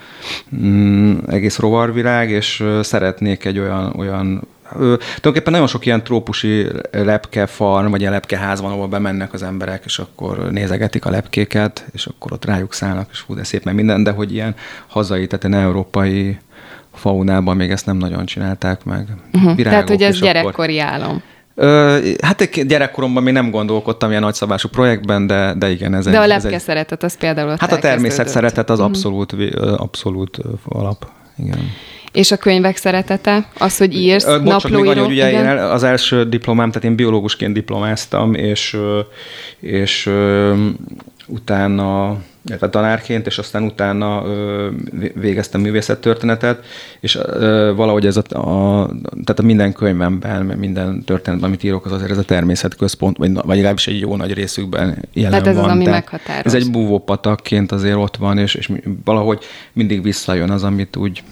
mm, 0.57 1.17
egész 1.27 1.59
rovarvilág, 1.59 2.31
és 2.31 2.61
ö, 2.61 2.81
szeretnék 2.83 3.45
egy 3.45 3.59
olyan, 3.59 3.95
olyan 3.97 4.43
Ö, 4.73 4.97
tulajdonképpen 4.97 5.53
nagyon 5.53 5.67
sok 5.67 5.87
ilyen 5.87 6.05
trópusi 6.05 6.67
lepkefarm, 6.91 7.91
vagy 7.91 8.01
ilyen 8.01 8.13
lepkeház 8.13 8.61
van, 8.61 8.73
ahol 8.73 8.89
bemennek 8.89 9.33
az 9.33 9.43
emberek, 9.43 9.83
és 9.85 9.99
akkor 9.99 10.51
nézegetik 10.51 11.05
a 11.05 11.11
lepkéket, 11.11 11.85
és 11.93 12.07
akkor 12.07 12.33
ott 12.33 12.45
rájuk 12.45 12.75
szállnak, 12.75 13.09
és 13.13 13.21
hú, 13.21 13.35
de 13.35 13.45
szép 13.45 13.65
meg 13.65 13.75
minden, 13.75 14.03
de 14.03 14.11
hogy 14.11 14.33
ilyen 14.33 14.55
hazai, 14.87 15.27
tehát 15.27 15.45
egy 15.45 15.53
európai 15.53 16.39
faunában 16.99 17.57
még 17.57 17.71
ezt 17.71 17.87
nem 17.87 17.97
nagyon 17.97 18.27
csinálták 18.27 18.85
meg. 18.85 19.09
Uh-huh. 19.33 19.63
Tehát, 19.63 19.89
hogy 19.89 20.03
ez 20.03 20.21
gyerekkori 20.21 20.79
akkor... 20.79 20.93
álom. 20.93 21.23
Ö, 21.55 21.99
hát 22.23 22.67
gyerekkoromban 22.67 23.23
még 23.23 23.33
nem 23.33 23.51
gondolkodtam 23.51 24.11
ilyen 24.11 24.23
nagyszabású 24.23 24.69
projektben, 24.69 25.27
de, 25.27 25.55
de 25.55 25.71
igen. 25.71 25.95
Ez 25.95 26.05
de 26.05 26.11
egy, 26.11 26.17
a 26.17 26.27
lepke 26.27 26.49
egy... 26.49 26.61
szeretet, 26.61 27.03
az 27.03 27.17
például 27.17 27.57
Hát 27.59 27.73
a 27.73 27.79
természet 27.79 28.29
szeretet 28.29 28.71
az 28.71 28.79
uh-huh. 28.79 28.95
abszolút, 28.95 29.33
abszolút 29.77 30.39
alap. 30.69 31.07
Igen. 31.37 31.59
És 32.13 32.31
a 32.31 32.37
könyvek 32.37 32.77
szeretete? 32.77 33.49
Az, 33.59 33.77
hogy 33.77 33.95
írsz, 33.95 34.25
Bocs, 34.25 34.43
naplóíró? 34.43 34.89
Még 34.89 34.99
annyi, 34.99 35.13
ugye 35.13 35.31
én 35.31 35.47
az 35.47 35.83
első 35.83 36.25
diplomám, 36.25 36.69
tehát 36.71 36.89
én 36.89 36.97
biológusként 36.97 37.53
diplomáztam, 37.53 38.35
és, 38.35 38.77
és 39.61 40.11
utána 41.27 42.17
illetve 42.49 42.69
tanárként, 42.69 43.27
és 43.27 43.39
aztán 43.39 43.63
utána 43.63 44.23
ö, 44.25 44.69
végeztem 45.15 45.61
művészettörténetet, 45.61 46.65
és 47.01 47.15
ö, 47.15 47.73
valahogy 47.77 48.07
ez 48.07 48.17
a, 48.17 48.39
a, 48.39 48.87
tehát 49.11 49.39
a 49.39 49.43
minden 49.43 49.73
könyvemben, 49.73 50.45
minden 50.45 51.05
történetben, 51.05 51.49
amit 51.49 51.63
írok, 51.63 51.87
az 51.87 51.93
azért 51.93 52.11
ez 52.11 52.19
a 52.19 52.23
természetközpont, 52.23 53.17
vagy, 53.17 53.33
vagy 53.33 53.57
legalábbis 53.57 53.87
egy 53.87 54.01
jó 54.01 54.17
nagy 54.17 54.33
részükben 54.33 55.05
jelen 55.13 55.31
tehát 55.31 55.47
ez 55.47 55.57
van. 55.57 55.65
Az, 55.65 55.71
ami 55.71 55.85
meghatároz. 55.85 56.55
Ez 56.55 56.63
egy 56.63 56.71
búvópatakként 56.71 57.73
azért 57.73 57.97
ott 57.97 58.17
van, 58.17 58.39
és, 58.39 58.55
és 58.55 58.71
valahogy 59.05 59.45
mindig 59.73 60.03
visszajön 60.03 60.51
az, 60.51 60.63
amit 60.63 60.97
úgy, 60.97 61.23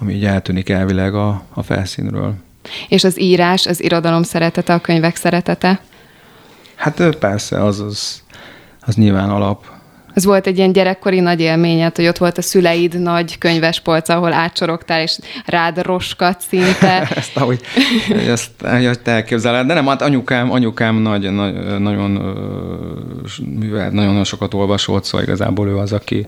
ami 0.00 0.14
így 0.14 0.24
eltűnik 0.24 0.68
elvileg 0.68 1.14
a, 1.14 1.42
a 1.54 1.62
felszínről. 1.62 2.34
És 2.88 3.04
az 3.04 3.20
írás, 3.20 3.66
az 3.66 3.82
irodalom 3.82 4.22
szeretete, 4.22 4.74
a 4.74 4.80
könyvek 4.80 5.16
szeretete? 5.16 5.80
Hát 6.74 7.16
persze, 7.18 7.64
az, 7.64 7.80
az, 7.80 8.22
az 8.80 8.94
nyilván 8.94 9.30
alap 9.30 9.64
ez 10.16 10.24
volt 10.24 10.46
egy 10.46 10.56
ilyen 10.56 10.72
gyerekkori 10.72 11.20
nagy 11.20 11.40
élményed, 11.40 11.96
hogy 11.96 12.06
ott 12.06 12.18
volt 12.18 12.38
a 12.38 12.42
szüleid 12.42 13.00
nagy 13.00 13.38
könyvespolc, 13.38 14.08
ahol 14.08 14.32
átsorogtál, 14.32 15.02
és 15.02 15.18
rád 15.46 15.82
roskat 15.82 16.40
szinte. 16.40 17.08
ezt 17.16 17.36
ahogy, 17.36 17.60
ezt, 18.26 18.62
ahogy 18.62 19.00
te 19.00 19.10
elképzeled. 19.10 19.66
De 19.66 19.74
nem, 19.74 19.86
hát 19.86 20.02
anyukám, 20.02 20.50
anyukám 20.50 20.96
nagy, 20.96 21.32
nagy, 21.32 21.78
nagyon 21.78 22.10
művelt, 23.58 23.92
nagyon 23.92 24.24
sokat 24.24 24.54
olvasott, 24.54 25.04
szóval 25.04 25.26
igazából 25.26 25.68
ő 25.68 25.76
az, 25.76 25.92
aki 25.92 26.26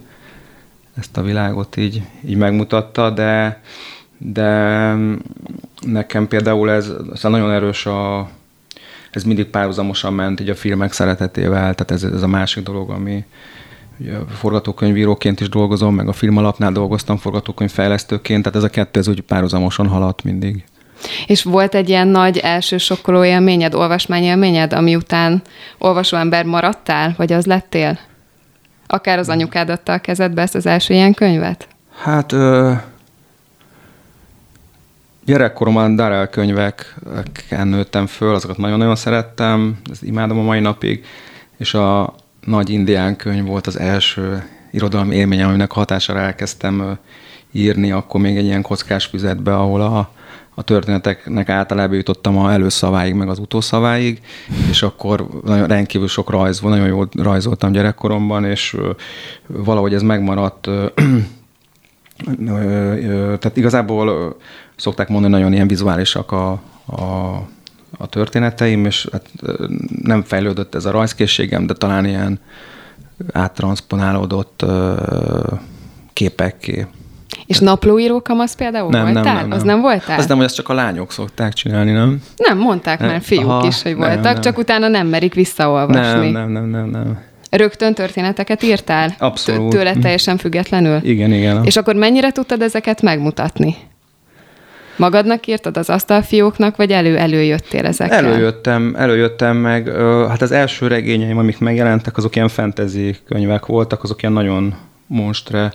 ezt 0.98 1.16
a 1.16 1.22
világot 1.22 1.76
így, 1.76 2.02
így 2.26 2.36
megmutatta, 2.36 3.10
de, 3.10 3.62
de 4.18 4.94
nekem 5.80 6.28
például 6.28 6.70
ez 6.70 6.90
aztán 7.10 7.30
nagyon 7.30 7.50
erős 7.50 7.86
a, 7.86 8.28
ez 9.10 9.24
mindig 9.24 9.46
párhuzamosan 9.46 10.12
ment 10.14 10.40
így 10.40 10.48
a 10.50 10.54
filmek 10.54 10.92
szeretetével, 10.92 11.74
tehát 11.74 11.90
ez, 11.90 12.02
ez 12.02 12.22
a 12.22 12.26
másik 12.26 12.64
dolog, 12.64 12.90
ami, 12.90 13.24
forgatókönyvíróként 14.28 15.40
is 15.40 15.48
dolgozom, 15.48 15.94
meg 15.94 16.08
a 16.08 16.12
filmalapnál 16.12 16.72
dolgoztam 16.72 17.16
forgatókönyvfejlesztőként, 17.16 18.42
tehát 18.42 18.58
ez 18.58 18.64
a 18.64 18.68
kettő 18.68 19.00
ez 19.00 19.08
úgy 19.08 19.20
párhuzamosan 19.20 19.88
haladt 19.88 20.24
mindig. 20.24 20.64
És 21.26 21.42
volt 21.42 21.74
egy 21.74 21.88
ilyen 21.88 22.08
nagy 22.08 22.38
első 22.38 22.78
sokkoló 22.78 23.24
élményed, 23.24 23.74
olvasmány 23.74 24.22
élményed, 24.22 24.72
ami 24.72 24.96
után 24.96 25.42
olvasó 25.78 26.16
ember 26.16 26.44
maradtál, 26.44 27.14
vagy 27.16 27.32
az 27.32 27.46
lettél? 27.46 27.98
Akár 28.86 29.18
az 29.18 29.28
anyukád 29.28 29.70
adta 29.70 29.92
a 29.92 29.98
kezedbe 29.98 30.42
ezt 30.42 30.54
az 30.54 30.66
első 30.66 30.94
ilyen 30.94 31.14
könyvet? 31.14 31.68
Hát 32.02 32.32
ö, 32.32 32.72
gyerekkoromban 35.24 35.96
Darrell 35.96 36.26
könyveken 36.26 37.68
nőttem 37.68 38.06
föl, 38.06 38.34
azokat 38.34 38.56
nagyon-nagyon 38.56 38.96
szerettem, 38.96 39.78
ezt 39.90 40.02
imádom 40.02 40.38
a 40.38 40.42
mai 40.42 40.60
napig, 40.60 41.04
és 41.56 41.74
a, 41.74 42.14
nagy 42.48 42.70
indián 42.70 43.16
könyv 43.16 43.46
volt 43.46 43.66
az 43.66 43.78
első 43.78 44.44
irodalmi 44.70 45.14
élményem, 45.14 45.48
aminek 45.48 45.72
hatására 45.72 46.18
elkezdtem 46.18 46.98
írni, 47.52 47.90
akkor 47.90 48.20
még 48.20 48.36
egy 48.36 48.44
ilyen 48.44 48.62
kockás 48.62 49.06
füzetbe, 49.06 49.56
ahol 49.56 49.80
a, 49.80 50.10
a 50.54 50.62
történeteknek 50.62 51.48
általában 51.48 51.96
jutottam 51.96 52.38
a 52.38 52.52
előszaváig, 52.52 53.14
meg 53.14 53.28
az 53.28 53.38
utószaváig, 53.38 54.20
és 54.70 54.82
akkor 54.82 55.28
nagyon, 55.44 55.66
rendkívül 55.66 56.08
sok 56.08 56.30
rajz 56.30 56.60
volt, 56.60 56.74
nagyon 56.74 56.88
jól 56.88 57.08
rajzoltam 57.16 57.72
gyerekkoromban, 57.72 58.44
és 58.44 58.76
valahogy 59.46 59.94
ez 59.94 60.02
megmaradt. 60.02 60.68
Tehát 63.38 63.56
igazából 63.56 64.36
szokták 64.76 65.08
mondani, 65.08 65.32
nagyon 65.32 65.52
ilyen 65.52 65.68
vizuálisak 65.68 66.32
a, 66.32 66.50
a 66.86 67.38
a 67.98 68.06
történeteim, 68.06 68.84
és 68.84 69.08
hát 69.12 69.30
nem 70.02 70.22
fejlődött 70.22 70.74
ez 70.74 70.84
a 70.84 70.90
rajzkészségem, 70.90 71.66
de 71.66 71.74
talán 71.74 72.04
ilyen 72.04 72.40
áttranszponálódott 73.32 74.64
képekké. 76.12 76.86
És 77.46 77.58
naplóíró 77.58 78.22
kamasz 78.22 78.54
például 78.54 78.90
nem, 78.90 79.02
voltál? 79.02 79.22
Nem, 79.22 79.34
nem, 79.34 79.48
nem. 79.48 79.58
Az 79.58 79.62
nem 79.62 79.80
voltál? 79.80 80.18
Az 80.18 80.26
nem, 80.26 80.36
hogy 80.36 80.46
azt 80.46 80.54
csak 80.54 80.68
a 80.68 80.74
lányok 80.74 81.12
szokták 81.12 81.52
csinálni, 81.52 81.92
nem? 81.92 82.22
Nem, 82.36 82.58
mondták 82.58 82.98
nem. 82.98 83.08
már 83.08 83.20
fiúk 83.20 83.48
Aha, 83.48 83.66
is, 83.66 83.82
hogy 83.82 83.96
nem, 83.96 84.08
voltak, 84.08 84.32
nem. 84.32 84.40
csak 84.40 84.58
utána 84.58 84.88
nem 84.88 85.06
merik 85.06 85.34
visszaolvasni. 85.34 86.30
Nem, 86.30 86.50
nem, 86.50 86.50
nem, 86.50 86.68
nem, 86.68 86.88
nem. 86.88 87.18
Rögtön 87.50 87.94
történeteket 87.94 88.62
írtál? 88.62 89.14
Abszolút. 89.18 89.70
Tőle 89.70 89.94
teljesen 89.94 90.36
függetlenül? 90.36 91.00
Igen, 91.02 91.32
igen. 91.32 91.64
És 91.64 91.76
akkor 91.76 91.94
mennyire 91.94 92.32
tudtad 92.32 92.62
ezeket 92.62 93.02
megmutatni? 93.02 93.76
Magadnak 94.98 95.46
írtad 95.46 95.76
az 95.76 95.90
asztalfióknak, 95.90 96.76
vagy 96.76 96.90
elő-előjöttél 96.90 97.86
ezekkel? 97.86 98.26
Előjöttem, 98.26 98.94
előjöttem 98.96 99.56
meg. 99.56 99.88
Hát 100.28 100.42
az 100.42 100.52
első 100.52 100.86
regényeim, 100.86 101.38
amik 101.38 101.58
megjelentek, 101.58 102.16
azok 102.16 102.36
ilyen 102.36 102.48
fantasy 102.48 103.16
könyvek 103.26 103.66
voltak, 103.66 104.02
azok 104.02 104.22
ilyen 104.22 104.34
nagyon 104.34 104.74
monstre, 105.06 105.72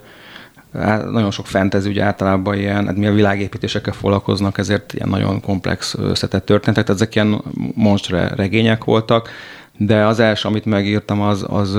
hát 0.74 1.12
nagyon 1.12 1.32
sok 1.32 1.48
fantasy, 1.48 1.90
ugye 1.90 2.04
általában 2.04 2.58
ilyen, 2.58 2.86
hát 2.86 2.98
mi 2.98 3.06
a 3.06 3.14
világépítésekkel 3.14 3.94
foglalkoznak, 3.94 4.58
ezért 4.58 4.94
ilyen 4.94 5.10
nagyon 5.10 5.42
komplex 5.42 5.96
összetett 6.00 6.46
történetek, 6.46 6.86
tehát 6.86 7.02
ezek 7.02 7.16
ilyen 7.16 7.42
monstre 7.76 8.32
regények 8.36 8.84
voltak, 8.84 9.30
de 9.78 10.06
az 10.06 10.20
első, 10.20 10.48
amit 10.48 10.66
megírtam, 10.66 11.22
az, 11.22 11.46
az, 11.48 11.76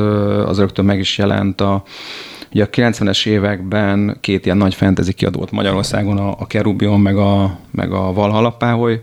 az 0.47 0.59
rögtön 0.59 0.85
meg 0.85 0.99
is 0.99 1.19
jelent 1.19 1.61
a, 1.61 1.83
Ugye 2.55 2.65
a 2.65 2.69
90-es 2.69 3.27
években 3.27 4.17
két 4.21 4.45
ilyen 4.45 4.57
nagy 4.57 4.75
fantasy 4.75 5.13
kiadó 5.13 5.39
volt 5.39 5.51
Magyarországon, 5.51 6.19
a, 6.19 6.35
a 6.39 6.47
Kerubion 6.47 7.01
meg 7.01 7.17
a, 7.17 7.59
meg 7.71 7.93
a 7.93 8.13
Valhalla 8.13 8.51
Páholy, 8.51 9.03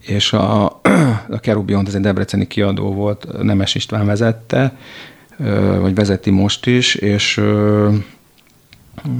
és 0.00 0.32
a, 0.32 0.80
a 1.36 1.38
Kerubion, 1.40 1.86
ez 1.86 1.94
egy 1.94 2.00
debreceni 2.00 2.46
kiadó 2.46 2.92
volt, 2.92 3.42
Nemes 3.42 3.74
István 3.74 4.06
vezette, 4.06 4.76
vagy 5.80 5.94
vezeti 5.94 6.30
most 6.30 6.66
is, 6.66 6.94
és 6.94 7.36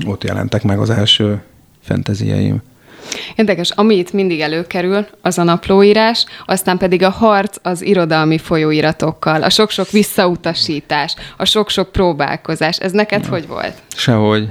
ott 0.07 0.25
jelentek 0.25 0.63
meg 0.63 0.79
az 0.79 0.91
első 0.91 1.43
fentezieim. 1.81 2.63
Érdekes, 3.37 3.71
ami 3.71 3.95
itt 3.95 4.13
mindig 4.13 4.41
előkerül, 4.41 5.07
az 5.23 5.39
a 5.39 5.43
naplóírás, 5.43 6.25
aztán 6.47 6.79
pedig 6.79 7.03
a 7.03 7.11
harc 7.11 7.57
az 7.63 7.83
irodalmi 7.83 8.39
folyóiratokkal, 8.39 9.43
a 9.43 9.51
sok-sok 9.51 9.91
visszautasítás, 9.91 11.15
a 11.37 11.45
sok-sok 11.45 11.93
próbálkozás. 11.93 12.79
Ez 12.79 12.93
neked 12.93 13.23
ja. 13.25 13.31
hogy 13.31 13.47
volt? 13.47 13.75
Sehogy. 13.97 14.45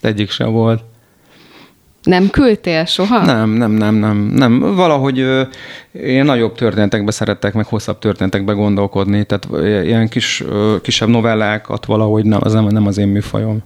Tehát 0.00 0.16
egyik 0.16 0.30
se 0.30 0.44
volt. 0.44 0.82
Nem 2.02 2.30
küldtél 2.30 2.84
soha? 2.84 3.24
Nem, 3.24 3.50
nem, 3.50 3.70
nem, 3.70 3.94
nem. 3.94 4.16
nem. 4.16 4.74
Valahogy 4.74 5.18
ö, 5.18 5.42
én 5.92 6.24
nagyobb 6.24 6.54
történetekbe 6.54 7.10
szeretek, 7.10 7.54
meg 7.54 7.66
hosszabb 7.66 7.98
történetekbe 7.98 8.52
gondolkodni, 8.52 9.24
tehát 9.24 9.48
ilyen 9.84 10.08
kis, 10.08 10.40
ö, 10.40 10.76
kisebb 10.82 11.08
novellákat 11.08 11.84
valahogy 11.84 12.24
nem, 12.24 12.38
az 12.42 12.52
nem, 12.52 12.64
nem 12.64 12.86
az 12.86 12.98
én 12.98 13.08
műfajom. 13.08 13.62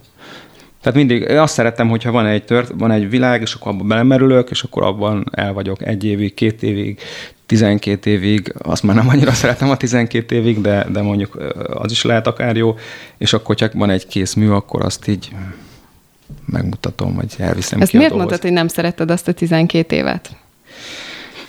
Tehát 0.85 0.99
mindig 0.99 1.29
azt 1.29 1.53
szerettem, 1.53 1.89
hogyha 1.89 2.11
van 2.11 2.25
egy, 2.25 2.43
tört, 2.43 2.71
van 2.77 2.91
egy 2.91 3.09
világ, 3.09 3.41
és 3.41 3.53
akkor 3.53 3.71
abban 3.71 3.87
belemerülök, 3.87 4.49
és 4.49 4.63
akkor 4.63 4.83
abban 4.83 5.25
el 5.31 5.53
vagyok 5.53 5.85
egy 5.85 6.03
évig, 6.03 6.33
két 6.33 6.63
évig, 6.63 6.99
12 7.45 8.09
évig, 8.09 8.53
azt 8.57 8.83
már 8.83 8.95
nem 8.95 9.07
annyira 9.09 9.31
szeretem 9.31 9.69
a 9.69 9.77
12 9.77 10.35
évig, 10.35 10.61
de, 10.61 10.85
de 10.91 11.01
mondjuk 11.01 11.53
az 11.73 11.91
is 11.91 12.03
lehet 12.03 12.27
akár 12.27 12.55
jó, 12.55 12.75
és 13.17 13.33
akkor, 13.33 13.45
hogyha 13.45 13.77
van 13.79 13.89
egy 13.89 14.07
kész 14.07 14.33
mű, 14.33 14.49
akkor 14.49 14.85
azt 14.85 15.07
így 15.07 15.31
megmutatom, 16.45 17.15
vagy 17.15 17.33
elviszem 17.37 17.81
Ezt 17.81 17.93
miért 17.93 18.13
mondtad, 18.13 18.41
hogy 18.41 18.51
nem 18.51 18.67
szeretted 18.67 19.11
azt 19.11 19.27
a 19.27 19.31
12 19.31 19.95
évet? 19.95 20.29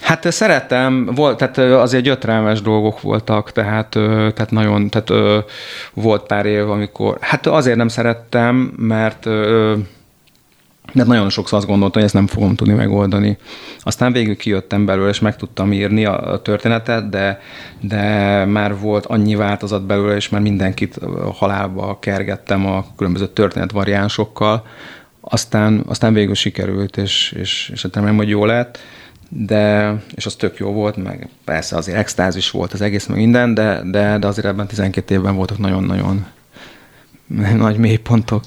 Hát 0.07 0.33
szeretem, 0.33 1.05
volt, 1.15 1.37
tehát 1.37 1.59
azért 1.59 2.05
gyötrelmes 2.05 2.61
dolgok 2.61 3.01
voltak, 3.01 3.53
tehát, 3.53 3.89
tehát 4.35 4.51
nagyon, 4.51 4.91
tehát 4.91 5.45
volt 5.95 6.27
pár 6.27 6.47
év, 6.47 6.71
amikor, 6.71 7.17
hát 7.21 7.47
azért 7.47 7.77
nem 7.77 7.89
szerettem, 7.89 8.73
mert 8.77 9.25
mert 10.93 11.09
nagyon 11.09 11.31
sokszor 11.31 11.59
azt 11.59 11.67
gondoltam, 11.67 11.95
hogy 12.01 12.11
ezt 12.11 12.15
nem 12.15 12.27
fogom 12.27 12.55
tudni 12.55 12.75
megoldani. 12.75 13.39
Aztán 13.81 14.13
végül 14.13 14.37
kijöttem 14.37 14.85
belőle, 14.85 15.09
és 15.09 15.21
meg 15.21 15.37
tudtam 15.37 15.73
írni 15.73 16.05
a 16.05 16.41
történetet, 16.43 17.09
de, 17.09 17.41
de 17.81 18.45
már 18.45 18.79
volt 18.79 19.07
annyi 19.07 19.35
változat 19.35 19.87
belőle, 19.87 20.17
és 20.17 20.29
már 20.29 20.41
mindenkit 20.41 20.99
halálba 21.33 21.99
kergettem 22.01 22.67
a 22.67 22.87
különböző 22.97 23.27
történetvariánsokkal. 23.27 24.67
Aztán, 25.21 25.83
aztán 25.87 26.13
végül 26.13 26.35
sikerült, 26.35 26.97
és, 26.97 27.33
és, 27.39 27.71
és 27.73 27.83
hát 27.83 27.95
remélem, 27.95 28.17
hogy 28.17 28.29
jó 28.29 28.45
lett 28.45 28.79
de, 29.29 29.93
és 30.15 30.27
az 30.27 30.35
tök 30.35 30.59
jó 30.59 30.73
volt, 30.73 30.97
meg 30.97 31.29
persze 31.45 31.77
azért 31.77 31.99
extázis 31.99 32.51
volt 32.51 32.73
az 32.73 32.81
egész, 32.81 33.07
meg 33.07 33.19
minden, 33.19 33.55
de, 33.55 33.81
de, 33.85 34.19
de 34.19 34.27
azért 34.27 34.47
ebben 34.47 34.67
12 34.67 35.15
évben 35.15 35.37
voltak 35.37 35.59
nagyon-nagyon 35.59 36.27
nagy 37.57 37.77
mélypontok. 37.77 38.43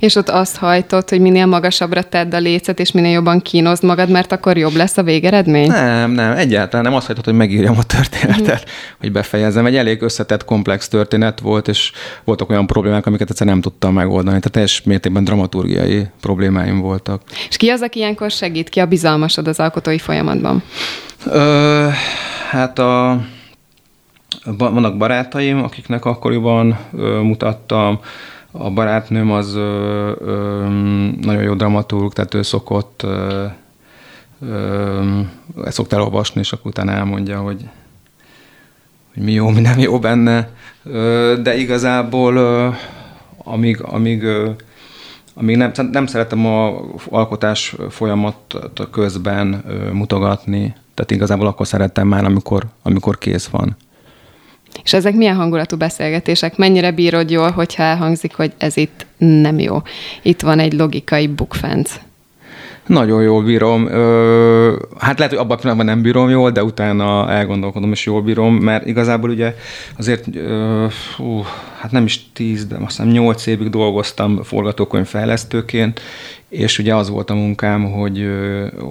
És 0.00 0.14
ott 0.14 0.28
azt 0.28 0.56
hajtott, 0.56 1.08
hogy 1.08 1.20
minél 1.20 1.46
magasabbra 1.46 2.02
tedd 2.02 2.34
a 2.34 2.38
lécet, 2.38 2.80
és 2.80 2.92
minél 2.92 3.12
jobban 3.12 3.40
kínozd 3.40 3.84
magad, 3.84 4.10
mert 4.10 4.32
akkor 4.32 4.56
jobb 4.56 4.74
lesz 4.74 4.96
a 4.96 5.02
végeredmény? 5.02 5.66
Nem, 5.66 6.10
nem, 6.10 6.36
egyáltalán 6.36 6.84
nem 6.84 6.94
azt 6.94 7.06
hajtott, 7.06 7.24
hogy 7.24 7.34
megírjam 7.34 7.78
a 7.78 7.82
történetet, 7.82 8.64
mm. 8.64 8.72
hogy 9.00 9.12
befejezem. 9.12 9.66
Egy 9.66 9.76
elég 9.76 10.02
összetett, 10.02 10.44
komplex 10.44 10.88
történet 10.88 11.40
volt, 11.40 11.68
és 11.68 11.92
voltak 12.24 12.50
olyan 12.50 12.66
problémák, 12.66 13.06
amiket 13.06 13.30
egyszerűen 13.30 13.56
nem 13.56 13.70
tudtam 13.70 13.94
megoldani. 13.94 14.36
Tehát 14.36 14.50
teljes 14.50 14.82
mértékben 14.82 15.24
dramaturgiai 15.24 16.06
problémáim 16.20 16.80
voltak. 16.80 17.22
És 17.48 17.56
ki 17.56 17.68
az, 17.68 17.80
aki 17.80 17.98
ilyenkor 17.98 18.30
segít? 18.30 18.68
Ki 18.68 18.80
a 18.80 18.86
bizalmasod 18.86 19.48
az 19.48 19.58
alkotói 19.58 19.98
folyamatban? 19.98 20.62
Ö, 21.26 21.88
hát 22.50 22.78
a 22.78 23.20
vannak 24.44 24.96
barátaim, 24.96 25.62
akiknek 25.62 26.04
akkoriban 26.04 26.78
mutattam, 27.22 28.00
a 28.50 28.70
barátnőm 28.70 29.30
az 29.30 29.54
ö, 29.54 30.12
ö, 30.20 30.66
nagyon 31.20 31.42
jó 31.42 31.54
dramaturg, 31.54 32.12
tehát 32.12 32.34
ő 32.34 32.42
szokott 32.42 33.02
ö, 33.02 33.44
ö, 34.40 35.20
ezt 35.64 35.76
szoktál 35.76 36.00
olvasni, 36.00 36.40
és 36.40 36.52
akkor 36.52 36.70
utána 36.70 36.92
elmondja, 36.92 37.40
hogy, 37.40 37.68
hogy 39.14 39.22
mi 39.22 39.32
jó, 39.32 39.48
mi 39.48 39.60
nem 39.60 39.78
jó 39.78 39.98
benne. 39.98 40.48
Ö, 40.82 41.34
de 41.42 41.56
igazából 41.56 42.36
ö, 42.36 42.68
amíg, 43.44 43.82
amíg 43.82 44.22
ö, 44.22 44.50
amíg 45.34 45.56
nem, 45.56 45.72
nem 45.92 46.06
szeretem 46.06 46.46
a 46.46 46.80
alkotás 47.10 47.76
folyamat 47.88 48.36
közben 48.90 49.64
mutogatni, 49.92 50.74
tehát 50.94 51.10
igazából 51.10 51.46
akkor 51.46 51.66
szerettem 51.66 52.08
már, 52.08 52.24
amikor, 52.24 52.66
amikor 52.82 53.18
kész 53.18 53.46
van. 53.46 53.76
És 54.84 54.92
ezek 54.92 55.14
milyen 55.14 55.36
hangulatú 55.36 55.76
beszélgetések? 55.76 56.56
Mennyire 56.56 56.90
bírod 56.90 57.30
jól, 57.30 57.50
hogyha 57.50 57.82
elhangzik, 57.82 58.34
hogy 58.34 58.52
ez 58.58 58.76
itt 58.76 59.06
nem 59.18 59.58
jó? 59.58 59.82
Itt 60.22 60.40
van 60.40 60.58
egy 60.58 60.72
logikai 60.72 61.26
bukfenc. 61.26 61.94
Nagyon 62.88 63.22
jól 63.22 63.42
bírom. 63.42 63.86
Ö, 63.86 64.76
hát 64.98 65.18
lehet, 65.18 65.32
hogy 65.32 65.42
abban 65.42 65.56
a 65.56 65.60
pillanatban 65.60 65.94
nem 65.94 66.02
bírom 66.02 66.28
jól, 66.28 66.50
de 66.50 66.64
utána 66.64 67.30
elgondolkodom, 67.30 67.92
és 67.92 68.06
jól 68.06 68.22
bírom, 68.22 68.54
mert 68.54 68.86
igazából 68.86 69.30
ugye 69.30 69.54
azért, 69.98 70.36
ö, 70.36 70.86
fú, 70.90 71.44
hát 71.80 71.90
nem 71.90 72.04
is 72.04 72.32
tíz, 72.32 72.66
de 72.66 72.74
azt 72.74 72.86
hiszem 72.86 73.08
nyolc 73.08 73.46
évig 73.46 73.70
dolgoztam 73.70 74.42
forgatókönyvfejlesztőként, 74.42 76.00
és 76.48 76.78
ugye 76.78 76.94
az 76.94 77.08
volt 77.08 77.30
a 77.30 77.34
munkám, 77.34 77.92
hogy 77.92 78.22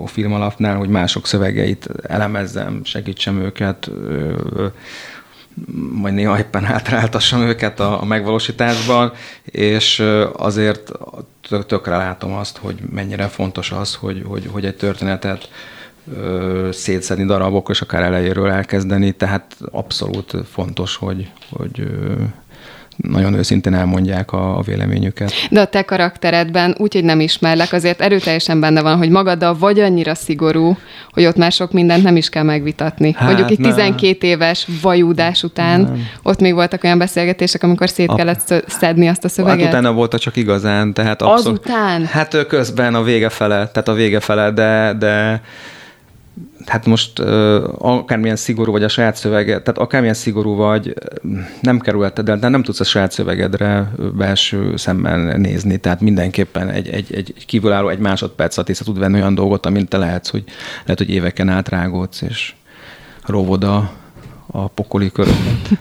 a 0.03 0.07
film 0.07 0.33
alapnál, 0.33 0.75
hogy 0.75 0.89
mások 0.89 1.27
szövegeit 1.27 1.89
elemezzem, 2.03 2.79
segítsem 2.83 3.41
őket, 3.41 3.91
ö, 4.07 4.65
majd 5.91 6.13
néha 6.13 6.39
éppen 6.39 6.63
hátráltassam 6.63 7.41
őket 7.41 7.79
a, 7.79 8.01
a 8.01 8.05
megvalósításban, 8.05 9.11
és 9.43 10.03
azért 10.33 10.91
tökre 11.67 11.97
látom 11.97 12.33
azt, 12.33 12.57
hogy 12.57 12.79
mennyire 12.91 13.27
fontos 13.27 13.71
az, 13.71 13.95
hogy, 13.95 14.23
hogy, 14.25 14.49
hogy 14.51 14.65
egy 14.65 14.75
történetet 14.75 15.49
szétszedni 16.71 17.25
darabok, 17.25 17.69
és 17.69 17.81
akár 17.81 18.01
elejéről 18.01 18.49
elkezdeni, 18.49 19.11
tehát 19.11 19.55
abszolút 19.71 20.33
fontos, 20.51 20.95
hogy, 20.95 21.31
hogy 21.49 21.87
nagyon 22.97 23.33
őszintén 23.33 23.73
elmondják 23.73 24.31
a, 24.31 24.57
a 24.57 24.61
véleményüket. 24.61 25.31
De 25.49 25.61
a 25.61 25.65
te 25.65 25.81
karakteredben, 25.81 26.75
úgyhogy 26.77 27.03
nem 27.03 27.19
ismerlek, 27.19 27.73
azért 27.73 28.01
erőteljesen 28.01 28.59
benne 28.59 28.81
van, 28.81 28.97
hogy 28.97 29.09
magaddal 29.09 29.57
vagy 29.57 29.79
annyira 29.79 30.15
szigorú, 30.15 30.77
hogy 31.11 31.25
ott 31.25 31.35
már 31.35 31.51
sok 31.51 31.71
mindent 31.71 32.03
nem 32.03 32.15
is 32.15 32.29
kell 32.29 32.43
megvitatni. 32.43 33.13
Hát, 33.17 33.27
Mondjuk 33.27 33.49
itt 33.49 33.63
12 33.63 34.27
éves 34.27 34.67
vajúdás 34.81 35.43
után, 35.43 35.81
nem. 35.81 36.07
ott 36.23 36.39
még 36.39 36.53
voltak 36.53 36.83
olyan 36.83 36.97
beszélgetések, 36.97 37.63
amikor 37.63 37.89
szét 37.89 38.09
a... 38.09 38.15
kellett 38.15 38.63
szedni 38.67 39.07
azt 39.07 39.23
a 39.23 39.29
szöveget. 39.29 39.65
Hát 39.65 39.73
utána 39.73 39.93
volt 39.93 40.15
csak 40.19 40.35
igazán, 40.35 40.93
tehát 40.93 41.21
abszolút. 41.21 41.59
Azután? 41.65 42.05
Hát 42.05 42.45
közben 42.47 42.95
a 42.95 43.03
vége 43.03 43.29
fele, 43.29 43.55
tehát 43.55 43.87
a 43.87 43.93
vége 43.93 44.19
fele, 44.19 44.51
de, 44.51 44.93
de 44.99 45.41
hát 46.65 46.85
most 46.85 47.19
akármilyen 47.77 48.35
szigorú 48.35 48.71
vagy 48.71 48.83
a 48.83 48.87
saját 48.87 49.15
szöveged, 49.15 49.63
tehát 49.63 49.79
akármilyen 49.79 50.15
szigorú 50.15 50.55
vagy, 50.55 50.93
nem 51.61 51.79
kerülted 51.79 52.29
el, 52.29 52.37
de 52.37 52.47
nem 52.47 52.63
tudsz 52.63 52.79
a 52.79 52.83
saját 52.83 53.11
szövegedre 53.11 53.91
belső 54.17 54.77
szemmel 54.77 55.37
nézni, 55.37 55.77
tehát 55.77 56.01
mindenképpen 56.01 56.69
egy, 56.69 56.87
egy, 56.87 57.13
egy 57.13 57.33
kívülálló 57.45 57.89
egy 57.89 57.99
másodperc 57.99 58.57
alatt 58.57 58.77
tud 58.77 58.99
venni 58.99 59.19
olyan 59.19 59.35
dolgot, 59.35 59.65
amint 59.65 59.89
te 59.89 59.97
lehetsz, 59.97 60.29
hogy 60.29 60.43
lehet, 60.83 60.97
hogy 60.97 61.09
éveken 61.09 61.49
át 61.49 61.69
rágódsz, 61.69 62.21
és 62.21 62.53
rovod 63.25 63.63
a, 63.63 63.91
a 64.51 64.67
pokoli 64.67 65.11
körökben. 65.11 65.61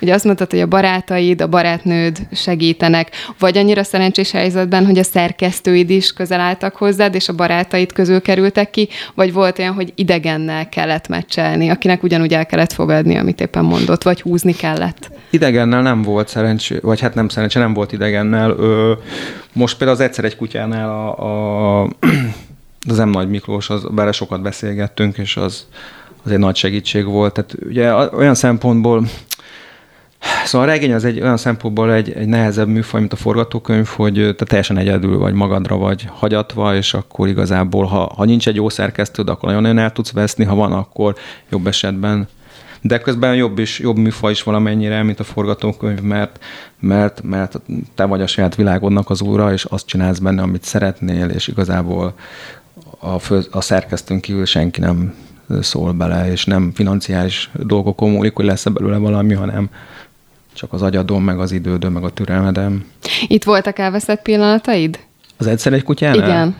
Ugye 0.00 0.14
azt 0.14 0.24
mondtad, 0.24 0.50
hogy 0.50 0.60
a 0.60 0.66
barátaid, 0.66 1.40
a 1.40 1.46
barátnőd 1.46 2.18
segítenek, 2.32 3.10
vagy 3.38 3.58
annyira 3.58 3.82
szerencsés 3.82 4.30
helyzetben, 4.30 4.86
hogy 4.86 4.98
a 4.98 5.02
szerkesztőid 5.02 5.90
is 5.90 6.12
közel 6.12 6.40
álltak 6.40 6.76
hozzád, 6.76 7.14
és 7.14 7.28
a 7.28 7.34
barátaid 7.34 7.92
közül 7.92 8.22
kerültek 8.22 8.70
ki, 8.70 8.88
vagy 9.14 9.32
volt 9.32 9.58
olyan, 9.58 9.74
hogy 9.74 9.92
idegennel 9.94 10.68
kellett 10.68 11.08
meccselni, 11.08 11.68
akinek 11.68 12.02
ugyanúgy 12.02 12.34
el 12.34 12.46
kellett 12.46 12.72
fogadni, 12.72 13.16
amit 13.16 13.40
éppen 13.40 13.64
mondott, 13.64 14.02
vagy 14.02 14.20
húzni 14.20 14.52
kellett? 14.52 15.10
Idegennel 15.30 15.82
nem 15.82 16.02
volt 16.02 16.28
szerencsé, 16.28 16.78
vagy 16.82 17.00
hát 17.00 17.14
nem 17.14 17.28
szerencsé, 17.28 17.58
nem 17.58 17.74
volt 17.74 17.92
idegennel. 17.92 18.50
Ö, 18.50 18.92
most 19.52 19.76
például 19.78 19.98
az 19.98 20.04
egyszer 20.04 20.24
egy 20.24 20.36
kutyánál 20.36 20.88
a, 20.88 21.82
a 21.82 21.82
az 22.88 22.98
M. 22.98 23.08
Nagy 23.08 23.28
Miklós, 23.28 23.70
az, 23.70 23.86
bár 23.90 24.14
sokat 24.14 24.42
beszélgettünk, 24.42 25.18
és 25.18 25.36
az, 25.36 25.66
az 26.24 26.30
egy 26.30 26.38
nagy 26.38 26.56
segítség 26.56 27.04
volt. 27.04 27.32
Tehát 27.32 27.54
ugye 27.66 27.94
olyan 27.94 28.34
szempontból, 28.34 29.06
Szóval 30.44 30.68
a 30.68 30.70
regény 30.70 30.92
az 30.92 31.04
egy 31.04 31.20
olyan 31.20 31.36
szempontból 31.36 31.92
egy, 31.92 32.12
egy 32.12 32.26
nehezebb 32.26 32.68
műfaj, 32.68 33.00
mint 33.00 33.12
a 33.12 33.16
forgatókönyv, 33.16 33.86
hogy 33.86 34.34
te 34.36 34.44
teljesen 34.44 34.78
egyedül 34.78 35.18
vagy 35.18 35.32
magadra 35.32 35.76
vagy 35.76 36.06
hagyatva, 36.08 36.74
és 36.74 36.94
akkor 36.94 37.28
igazából, 37.28 37.84
ha, 37.84 38.12
ha 38.16 38.24
nincs 38.24 38.48
egy 38.48 38.54
jó 38.54 38.68
szerkesztőd, 38.68 39.28
akkor 39.28 39.52
nagyon 39.52 39.78
el 39.78 39.92
tudsz 39.92 40.12
veszni, 40.12 40.44
ha 40.44 40.54
van, 40.54 40.72
akkor 40.72 41.14
jobb 41.50 41.66
esetben 41.66 42.28
de 42.86 43.00
közben 43.00 43.34
jobb, 43.34 43.58
is, 43.58 43.78
jobb 43.78 43.96
műfaj 43.96 44.30
is 44.30 44.42
valamennyire, 44.42 45.02
mint 45.02 45.20
a 45.20 45.24
forgatókönyv, 45.24 46.00
mert, 46.00 46.44
mert, 46.80 47.22
mert 47.22 47.60
te 47.94 48.04
vagy 48.04 48.20
a 48.20 48.26
saját 48.26 48.54
világodnak 48.54 49.10
az 49.10 49.20
úra, 49.20 49.52
és 49.52 49.64
azt 49.64 49.86
csinálsz 49.86 50.18
benne, 50.18 50.42
amit 50.42 50.62
szeretnél, 50.62 51.28
és 51.28 51.48
igazából 51.48 52.14
a, 52.98 53.18
fő, 53.18 53.40
a 53.50 53.60
szerkesztőn 53.60 54.20
kívül 54.20 54.44
senki 54.44 54.80
nem 54.80 55.14
szól 55.60 55.92
bele, 55.92 56.30
és 56.30 56.44
nem 56.44 56.72
financiális 56.74 57.50
dolgokon 57.52 58.10
múlik, 58.10 58.34
hogy 58.34 58.44
lesz 58.44 58.64
belőle 58.64 58.96
valami, 58.96 59.34
hanem 59.34 59.68
csak 60.52 60.72
az 60.72 60.82
agyadom, 60.82 61.24
meg 61.24 61.40
az 61.40 61.52
idődöm, 61.52 61.92
meg 61.92 62.04
a 62.04 62.10
türelmedem. 62.10 62.84
Itt 63.26 63.44
voltak 63.44 63.78
elveszett 63.78 64.22
pillanataid? 64.22 64.98
Az 65.36 65.46
egyszer 65.46 65.72
egy 65.72 65.82
kutyán? 65.82 66.14
Igen. 66.14 66.56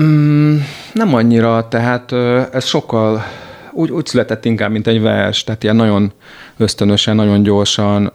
Mm, 0.00 0.56
nem 0.92 1.14
annyira, 1.14 1.68
tehát 1.68 2.12
ez 2.52 2.64
sokkal 2.64 3.24
úgy, 3.72 3.90
úgy 3.90 4.06
született 4.06 4.44
inkább, 4.44 4.70
mint 4.70 4.86
egy 4.86 5.00
vers, 5.00 5.44
tehát 5.44 5.62
ilyen 5.62 5.76
nagyon 5.76 6.12
ösztönösen, 6.56 7.16
nagyon 7.16 7.42
gyorsan. 7.42 8.10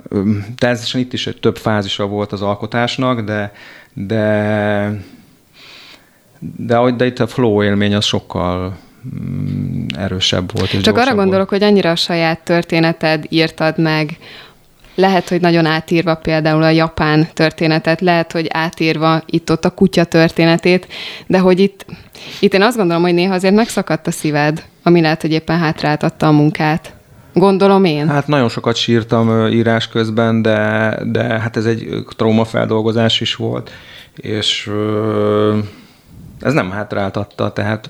Természetesen 0.58 1.02
itt 1.02 1.14
is 1.14 1.28
egy 1.28 1.40
több 1.40 1.58
fázisa 1.58 2.06
volt 2.06 2.32
az 2.32 2.42
alkotásnak, 2.42 3.22
de, 3.22 3.54
de 3.94 5.02
de, 6.40 6.92
de 6.92 7.06
itt 7.06 7.20
a 7.20 7.28
flow 7.28 7.64
élmény 7.64 7.96
az 7.96 8.06
sokkal 8.06 8.78
mm, 9.22 9.86
erősebb 9.98 10.52
volt. 10.58 10.74
És 10.74 10.82
Csak 10.82 10.98
arra 10.98 11.16
gondolok, 11.16 11.50
volt. 11.50 11.62
hogy 11.62 11.70
annyira 11.72 11.92
a 11.92 11.96
saját 11.96 12.40
történeted 12.40 13.26
írtad 13.30 13.78
meg, 13.78 14.18
lehet, 14.96 15.30
hogy 15.30 15.42
nagyon 15.42 15.66
átírva 15.66 16.16
például 16.16 16.64
a 16.64 16.70
japán 16.70 17.28
történetet, 17.34 18.02
lehet, 18.02 18.32
hogy 18.32 18.48
átírva 18.50 19.22
itt-ott 19.26 19.66
a 19.66 19.70
kutya 19.70 20.04
történetét, 20.04 20.88
de 21.28 21.40
hogy 21.40 21.60
itt, 21.60 21.86
itt 22.40 22.54
én 22.54 22.62
azt 22.62 22.78
gondolom, 22.78 23.02
hogy 23.02 23.14
néha 23.14 23.34
azért 23.34 23.56
megszakadt 23.56 24.08
a 24.08 24.12
szíved, 24.12 24.64
ami 24.84 25.02
lehet, 25.02 25.22
hogy 25.22 25.32
éppen 25.32 25.58
hátráltatta 25.58 26.28
a 26.28 26.32
munkát. 26.32 26.94
Gondolom 27.34 27.84
én. 27.84 28.08
Hát 28.08 28.28
nagyon 28.28 28.50
sokat 28.50 28.76
sírtam 28.76 29.48
írás 29.48 29.88
közben, 29.88 30.42
de, 30.42 30.98
de 31.06 31.24
hát 31.24 31.58
ez 31.58 31.66
egy 31.66 31.90
traumafeldolgozás 32.16 33.22
is 33.22 33.36
volt, 33.36 33.72
és 34.16 34.70
ez 36.40 36.54
nem 36.54 36.72
hátráltatta, 36.72 37.54
tehát 37.54 37.90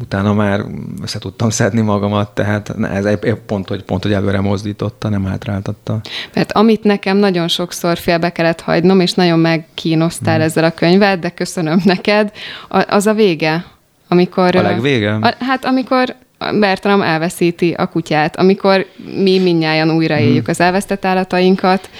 utána 0.00 0.32
már 0.32 0.60
össze 1.02 1.18
tudtam 1.18 1.50
szedni 1.50 1.80
magamat, 1.80 2.30
tehát 2.30 2.74
ez 2.92 3.04
egy 3.04 3.34
pont, 3.46 3.68
hogy, 3.68 3.82
pont, 3.82 4.02
hogy 4.02 4.12
előre 4.12 4.40
mozdította, 4.40 5.08
nem 5.08 5.24
hátráltatta. 5.24 6.00
Mert 6.34 6.52
amit 6.52 6.82
nekem 6.84 7.16
nagyon 7.16 7.48
sokszor 7.48 7.98
félbe 7.98 8.32
kellett 8.32 8.60
hagynom, 8.60 9.00
és 9.00 9.12
nagyon 9.12 9.38
megkínosztál 9.38 10.34
hmm. 10.34 10.44
ezzel 10.44 10.64
a 10.64 10.70
könyvet, 10.70 11.18
de 11.18 11.30
köszönöm 11.30 11.80
neked, 11.84 12.32
az 12.68 13.06
a 13.06 13.14
vége. 13.14 13.64
Amikor, 14.08 14.56
a 14.56 14.62
legvége? 14.62 15.14
A, 15.14 15.34
hát 15.38 15.64
amikor 15.64 16.14
Bertram 16.58 17.02
elveszíti 17.02 17.72
a 17.72 17.86
kutyát, 17.86 18.36
amikor 18.36 18.86
mi 19.16 19.38
minnyáján 19.38 19.90
újra 19.90 20.18
éljük 20.18 20.42
hmm. 20.42 20.50
az 20.50 20.60
elvesztett 20.60 21.04
állatainkat. 21.04 21.90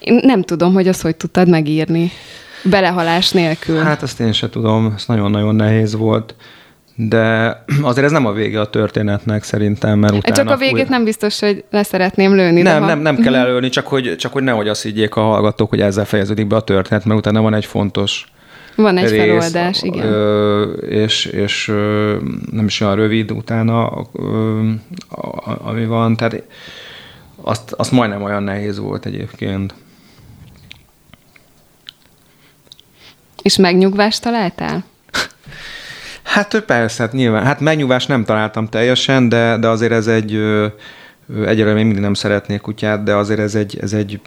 Én 0.00 0.20
nem 0.22 0.42
tudom, 0.42 0.72
hogy 0.72 0.88
azt 0.88 1.02
hogy 1.02 1.16
tudtad 1.16 1.48
megírni. 1.48 2.10
Belehalás 2.62 3.30
nélkül. 3.30 3.78
Hát 3.78 4.02
azt 4.02 4.20
én 4.20 4.32
sem 4.32 4.50
tudom, 4.50 4.92
ez 4.96 5.04
nagyon-nagyon 5.06 5.54
nehéz 5.54 5.96
volt. 5.96 6.34
De 6.94 7.56
azért 7.82 8.06
ez 8.06 8.12
nem 8.12 8.26
a 8.26 8.32
vége 8.32 8.60
a 8.60 8.70
történetnek 8.70 9.42
szerintem, 9.42 9.98
mert 9.98 10.14
utána... 10.14 10.36
Csak 10.36 10.50
a 10.50 10.56
végét 10.56 10.84
új... 10.84 10.88
nem 10.88 11.04
biztos, 11.04 11.40
hogy 11.40 11.64
leszeretném 11.70 12.34
lőni. 12.34 12.62
Nem, 12.62 12.80
ha... 12.80 12.86
nem, 12.86 13.00
nem 13.00 13.16
kell 13.16 13.32
mhm. 13.32 13.42
előni, 13.42 13.68
csak 13.68 13.86
hogy, 13.86 14.16
csak 14.16 14.32
hogy 14.32 14.42
nehogy 14.42 14.68
azt 14.68 14.82
higgyék 14.82 15.16
a 15.16 15.20
hallgatók, 15.20 15.68
hogy 15.68 15.80
ezzel 15.80 16.04
fejeződik 16.04 16.46
be 16.46 16.56
a 16.56 16.62
történet, 16.62 17.04
mert 17.04 17.18
utána 17.18 17.40
van 17.40 17.54
egy 17.54 17.64
fontos 17.64 18.26
van 18.76 18.96
egy 18.96 19.10
rész, 19.10 19.20
feloldás, 19.20 19.82
igen. 19.82 20.06
Ö, 20.06 20.62
és, 20.72 21.24
és 21.24 21.68
ö, 21.68 22.16
nem 22.50 22.64
is 22.64 22.80
olyan 22.80 22.96
rövid 22.96 23.30
utána, 23.30 24.06
ö, 24.12 24.68
ami 25.64 25.86
van, 25.86 26.16
tehát 26.16 26.42
azt, 27.42 27.72
azt 27.72 27.92
majdnem 27.92 28.22
olyan 28.22 28.42
nehéz 28.42 28.78
volt 28.78 29.06
egyébként. 29.06 29.74
És 33.42 33.56
megnyugvást 33.56 34.22
találtál? 34.22 34.84
Hát 36.22 36.60
persze, 36.60 37.02
hát 37.02 37.12
nyilván. 37.12 37.44
Hát 37.44 37.60
megnyugvást 37.60 38.08
nem 38.08 38.24
találtam 38.24 38.68
teljesen, 38.68 39.28
de, 39.28 39.56
de 39.56 39.68
azért 39.68 39.92
ez 39.92 40.06
egy 40.06 40.32
egyelőre 41.46 41.74
még 41.74 41.84
mindig 41.84 42.02
nem 42.02 42.14
szeretnék 42.14 42.60
kutyát, 42.60 43.02
de 43.02 43.14
azért 43.14 43.40
ez 43.40 43.54
egy, 43.54 43.78
ez 43.80 43.92
egy, 43.92 44.20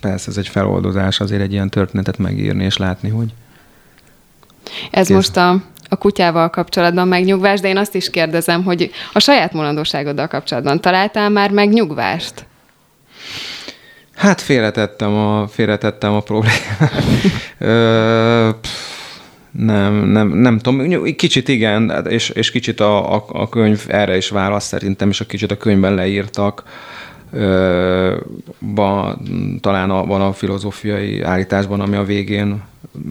persze 0.00 0.30
ez 0.30 0.36
egy 0.36 0.48
feloldozás, 0.48 1.20
azért 1.20 1.42
egy 1.42 1.52
ilyen 1.52 1.70
történetet 1.70 2.18
megírni 2.18 2.64
és 2.64 2.76
látni, 2.76 3.08
hogy 3.08 3.34
ez 4.90 5.06
kész. 5.06 5.16
most 5.16 5.36
a, 5.36 5.50
a 5.88 5.96
kutyával 5.96 6.50
kapcsolatban 6.50 7.08
megnyugvás, 7.08 7.60
de 7.60 7.68
én 7.68 7.76
azt 7.76 7.94
is 7.94 8.10
kérdezem, 8.10 8.64
hogy 8.64 8.90
a 9.12 9.18
saját 9.18 9.52
mulandóságoddal 9.52 10.26
kapcsolatban 10.26 10.80
találtál 10.80 11.28
már 11.28 11.50
megnyugvást? 11.50 12.46
Hát 14.20 14.40
félretettem 14.40 15.14
a, 15.14 15.48
félretettem 15.48 16.12
a 16.12 16.20
problémát. 16.20 16.92
Nem, 19.52 19.94
nem, 19.94 20.28
nem 20.28 20.58
tudom, 20.58 21.14
kicsit 21.16 21.48
igen, 21.48 22.06
és, 22.08 22.28
és 22.28 22.50
kicsit 22.50 22.80
a, 22.80 23.14
a, 23.14 23.24
a 23.28 23.48
könyv 23.48 23.84
erre 23.88 24.16
is 24.16 24.28
válasz 24.28 24.66
szerintem, 24.66 25.08
és 25.08 25.20
a 25.20 25.24
kicsit 25.24 25.50
a 25.50 25.56
könyvben 25.56 25.94
leírtak, 25.94 26.62
ö, 26.64 26.68
ba, 28.58 29.18
talán 29.60 29.90
a, 29.90 30.04
van 30.04 30.20
a 30.20 30.32
filozófiai 30.32 31.22
állításban, 31.22 31.80
ami 31.80 31.96
a 31.96 32.04
végén 32.04 32.62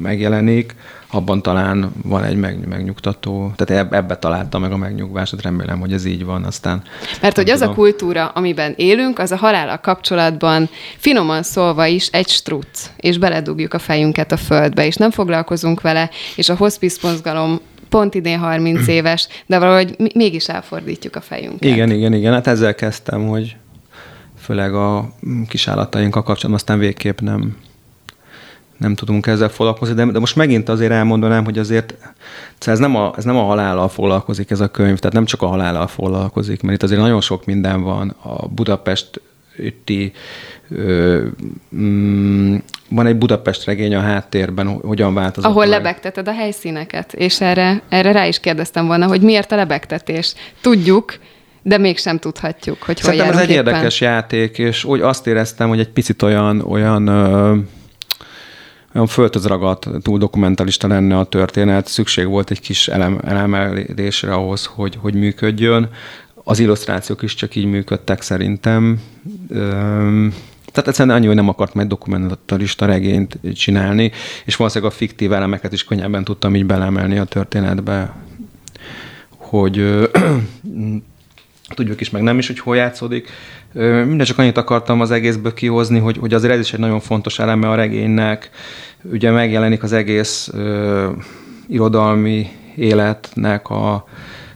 megjelenik, 0.01 0.75
abban 1.11 1.41
talán 1.41 1.91
van 2.03 2.23
egy 2.23 2.35
meg, 2.35 2.67
megnyugtató, 2.67 3.53
tehát 3.55 3.93
ebbe 3.93 4.17
találta 4.17 4.59
meg 4.59 4.71
a 4.71 4.77
megnyugvást, 4.77 5.41
remélem, 5.41 5.79
hogy 5.79 5.93
ez 5.93 6.05
így 6.05 6.25
van 6.25 6.43
aztán. 6.43 6.81
Mert 7.21 7.35
hogy 7.35 7.45
tudom. 7.45 7.61
az 7.61 7.67
a 7.67 7.73
kultúra, 7.73 8.27
amiben 8.27 8.73
élünk, 8.77 9.19
az 9.19 9.31
a 9.31 9.35
halála 9.35 9.79
kapcsolatban 9.79 10.69
finoman 10.97 11.43
szólva 11.43 11.85
is 11.85 12.07
egy 12.07 12.27
struc, 12.27 12.89
és 12.97 13.17
beledugjuk 13.17 13.73
a 13.73 13.79
fejünket 13.79 14.31
a 14.31 14.37
földbe, 14.37 14.85
és 14.85 14.95
nem 14.95 15.11
foglalkozunk 15.11 15.81
vele, 15.81 16.09
és 16.35 16.49
a 16.49 16.55
hospice 16.55 17.07
mozgalom 17.07 17.59
pont 17.89 18.15
idén 18.15 18.39
30 18.39 18.87
éves, 18.87 19.27
de 19.45 19.59
valahogy 19.59 19.95
mégis 20.13 20.47
elfordítjuk 20.49 21.15
a 21.15 21.21
fejünket. 21.21 21.69
Igen, 21.69 21.91
igen, 21.91 22.13
igen, 22.13 22.33
hát 22.33 22.47
ezzel 22.47 22.75
kezdtem, 22.75 23.27
hogy 23.27 23.55
főleg 24.49 24.73
a 24.73 25.09
kisállatainkkal 25.47 26.23
kapcsolatban 26.23 26.53
aztán 26.53 26.79
végképp 26.79 27.19
nem, 27.19 27.57
nem 28.77 28.95
tudunk 28.95 29.27
ezzel 29.27 29.49
foglalkozni, 29.49 29.93
de, 29.93 30.05
de 30.05 30.19
most 30.19 30.35
megint 30.35 30.69
azért 30.69 30.91
elmondanám, 30.91 31.43
hogy 31.43 31.57
azért 31.59 31.93
ez 32.59 32.79
nem, 32.79 32.95
a, 32.95 33.13
ez 33.17 33.23
nem 33.23 33.37
a 33.37 33.43
halállal 33.43 33.89
foglalkozik 33.89 34.51
ez 34.51 34.59
a 34.59 34.67
könyv, 34.67 34.99
tehát 34.99 35.15
nem 35.15 35.25
csak 35.25 35.41
a 35.41 35.47
halállal 35.47 35.87
foglalkozik, 35.87 36.61
mert 36.61 36.75
itt 36.75 36.83
azért 36.83 37.01
nagyon 37.01 37.21
sok 37.21 37.45
minden 37.45 37.81
van. 37.81 38.15
A 38.21 38.47
Budapest 38.47 39.21
ütti, 39.57 40.11
ö, 40.69 41.25
mm, 41.75 42.55
van 42.89 43.05
egy 43.05 43.17
Budapest 43.17 43.65
regény 43.65 43.95
a 43.95 44.01
háttérben, 44.01 44.67
hogyan 44.67 45.13
változott 45.13 45.51
Ahol 45.51 45.65
meg. 45.65 45.77
lebegteted 45.77 46.27
a 46.27 46.33
helyszíneket, 46.33 47.13
és 47.13 47.41
erre, 47.41 47.81
erre 47.89 48.11
rá 48.11 48.27
is 48.27 48.39
kérdeztem 48.39 48.87
volna, 48.87 49.07
hogy 49.07 49.21
miért 49.21 49.51
a 49.51 49.55
lebegtetés. 49.55 50.33
Tudjuk, 50.61 51.17
de 51.69 51.77
mégsem 51.77 52.19
tudhatjuk, 52.19 52.83
hogy 52.83 52.97
Szerintem 52.97 53.27
hol 53.27 53.35
ez 53.35 53.41
egy 53.41 53.55
érdekes 53.55 54.01
játék, 54.01 54.57
és 54.57 54.83
úgy 54.83 55.01
azt 55.01 55.27
éreztem, 55.27 55.69
hogy 55.69 55.79
egy 55.79 55.89
picit 55.89 56.21
olyan, 56.21 56.61
olyan 56.61 57.07
ö, 57.07 57.55
olyan 58.93 59.07
földhöz 59.07 59.45
ragadt, 59.45 59.87
túl 60.01 60.17
dokumentalista 60.17 60.87
lenne 60.87 61.17
a 61.17 61.23
történet, 61.23 61.87
szükség 61.87 62.27
volt 62.27 62.51
egy 62.51 62.59
kis 62.59 62.87
elem, 62.87 63.19
elemelésre 63.25 64.33
ahhoz, 64.33 64.65
hogy, 64.65 64.97
hogy 65.01 65.13
működjön. 65.13 65.89
Az 66.43 66.59
illusztrációk 66.59 67.21
is 67.21 67.33
csak 67.33 67.55
így 67.55 67.65
működtek 67.65 68.21
szerintem. 68.21 69.01
Tehát 70.71 70.87
egyszerűen 70.87 71.15
annyi, 71.15 71.25
hogy 71.25 71.35
nem 71.35 71.49
akart 71.49 71.73
majd 71.73 71.87
dokumentalista 71.87 72.85
regényt 72.85 73.39
csinálni, 73.53 74.11
és 74.45 74.55
valószínűleg 74.55 74.93
a 74.93 74.95
fiktív 74.95 75.33
elemeket 75.33 75.73
is 75.73 75.83
könnyebben 75.83 76.23
tudtam 76.23 76.55
így 76.55 76.65
belemelni 76.65 77.17
a 77.17 77.23
történetbe, 77.23 78.13
hogy 79.37 80.09
tudjuk 81.75 82.01
is, 82.01 82.09
meg 82.09 82.21
nem 82.21 82.37
is, 82.37 82.47
hogy 82.47 82.59
hol 82.59 82.75
játszódik. 82.75 83.29
Minden 83.73 84.25
csak 84.25 84.37
annyit 84.37 84.57
akartam 84.57 85.01
az 85.01 85.11
egészből 85.11 85.53
kihozni, 85.53 85.99
hogy, 85.99 86.17
hogy 86.17 86.33
azért 86.33 86.53
ez 86.53 86.59
is 86.59 86.73
egy 86.73 86.79
nagyon 86.79 86.99
fontos 86.99 87.39
eleme 87.39 87.69
a 87.69 87.75
regénynek. 87.75 88.49
Ugye 89.03 89.31
megjelenik 89.31 89.83
az 89.83 89.91
egész 89.91 90.49
ö, 90.53 91.09
irodalmi 91.67 92.47
életnek, 92.75 93.69
a, 93.69 94.05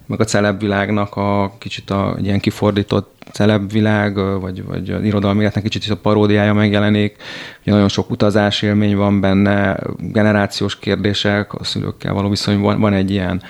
meg 0.06 0.20
a 0.20 0.24
celebvilágnak 0.24 1.16
a 1.16 1.56
kicsit 1.58 1.90
a 1.90 2.18
ilyen 2.22 2.40
kifordított 2.40 3.14
celebvilág, 3.32 4.16
vagy, 4.42 4.66
vagy 4.66 4.90
az 4.90 5.04
irodalmi 5.04 5.42
életnek 5.42 5.64
kicsit 5.64 5.84
is 5.84 5.90
a 5.90 5.98
paródiája 5.98 6.54
megjelenik. 6.54 7.16
Ugye 7.62 7.72
nagyon 7.72 7.88
sok 7.88 8.10
utazás 8.10 8.62
élmény 8.62 8.96
van 8.96 9.20
benne, 9.20 9.80
generációs 9.98 10.80
kérdések, 10.80 11.54
a 11.54 11.64
szülőkkel 11.64 12.14
való 12.14 12.30
viszony, 12.30 12.60
van, 12.60 12.80
van 12.80 12.94
egy 12.94 13.12
ilyen 13.12 13.42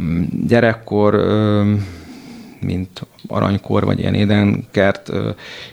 mm, 0.00 0.22
gyerekkor, 0.46 1.14
ö, 1.14 1.72
mint 2.60 3.06
aranykor, 3.26 3.84
vagy 3.84 3.98
ilyen 3.98 4.14
édenkert 4.14 5.10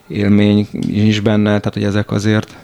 élmény 0.08 0.68
is 0.88 1.20
benne, 1.20 1.50
tehát 1.50 1.74
hogy 1.74 1.84
ezek 1.84 2.12
azért 2.12 2.56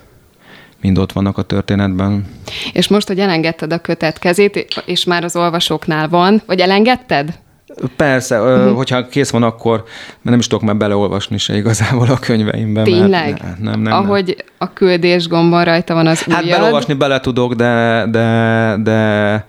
mind 0.81 0.97
ott 0.97 1.11
vannak 1.11 1.37
a 1.37 1.41
történetben. 1.41 2.25
És 2.73 2.87
most, 2.87 3.07
hogy 3.07 3.19
elengedted 3.19 3.73
a 3.73 3.77
kötet 3.77 4.19
kezét, 4.19 4.67
és 4.85 5.03
már 5.03 5.23
az 5.23 5.35
olvasóknál 5.35 6.09
van, 6.09 6.41
vagy 6.45 6.59
elengedted? 6.59 7.39
Persze, 7.95 8.41
uh-huh. 8.41 8.75
hogyha 8.75 9.07
kész 9.07 9.29
van, 9.29 9.43
akkor 9.43 9.83
mert 10.11 10.23
nem 10.23 10.39
is 10.39 10.47
tudok 10.47 10.63
már 10.63 10.75
beleolvasni 10.75 11.37
se 11.37 11.57
igazából 11.57 12.07
a 12.09 12.19
könyveimben. 12.19 12.83
Tényleg? 12.83 13.41
Mert 13.43 13.59
nem, 13.59 13.81
nem, 13.81 13.93
Ahogy 13.93 14.35
nem. 14.37 14.45
a 14.57 14.73
küldés 14.73 15.27
gombon 15.27 15.63
rajta 15.63 15.93
van 15.93 16.07
az 16.07 16.23
Hát 16.23 16.43
beleolvasni 16.43 16.93
bele 16.93 17.19
tudok, 17.19 17.53
de, 17.53 18.05
de, 18.09 18.75
de 18.83 19.45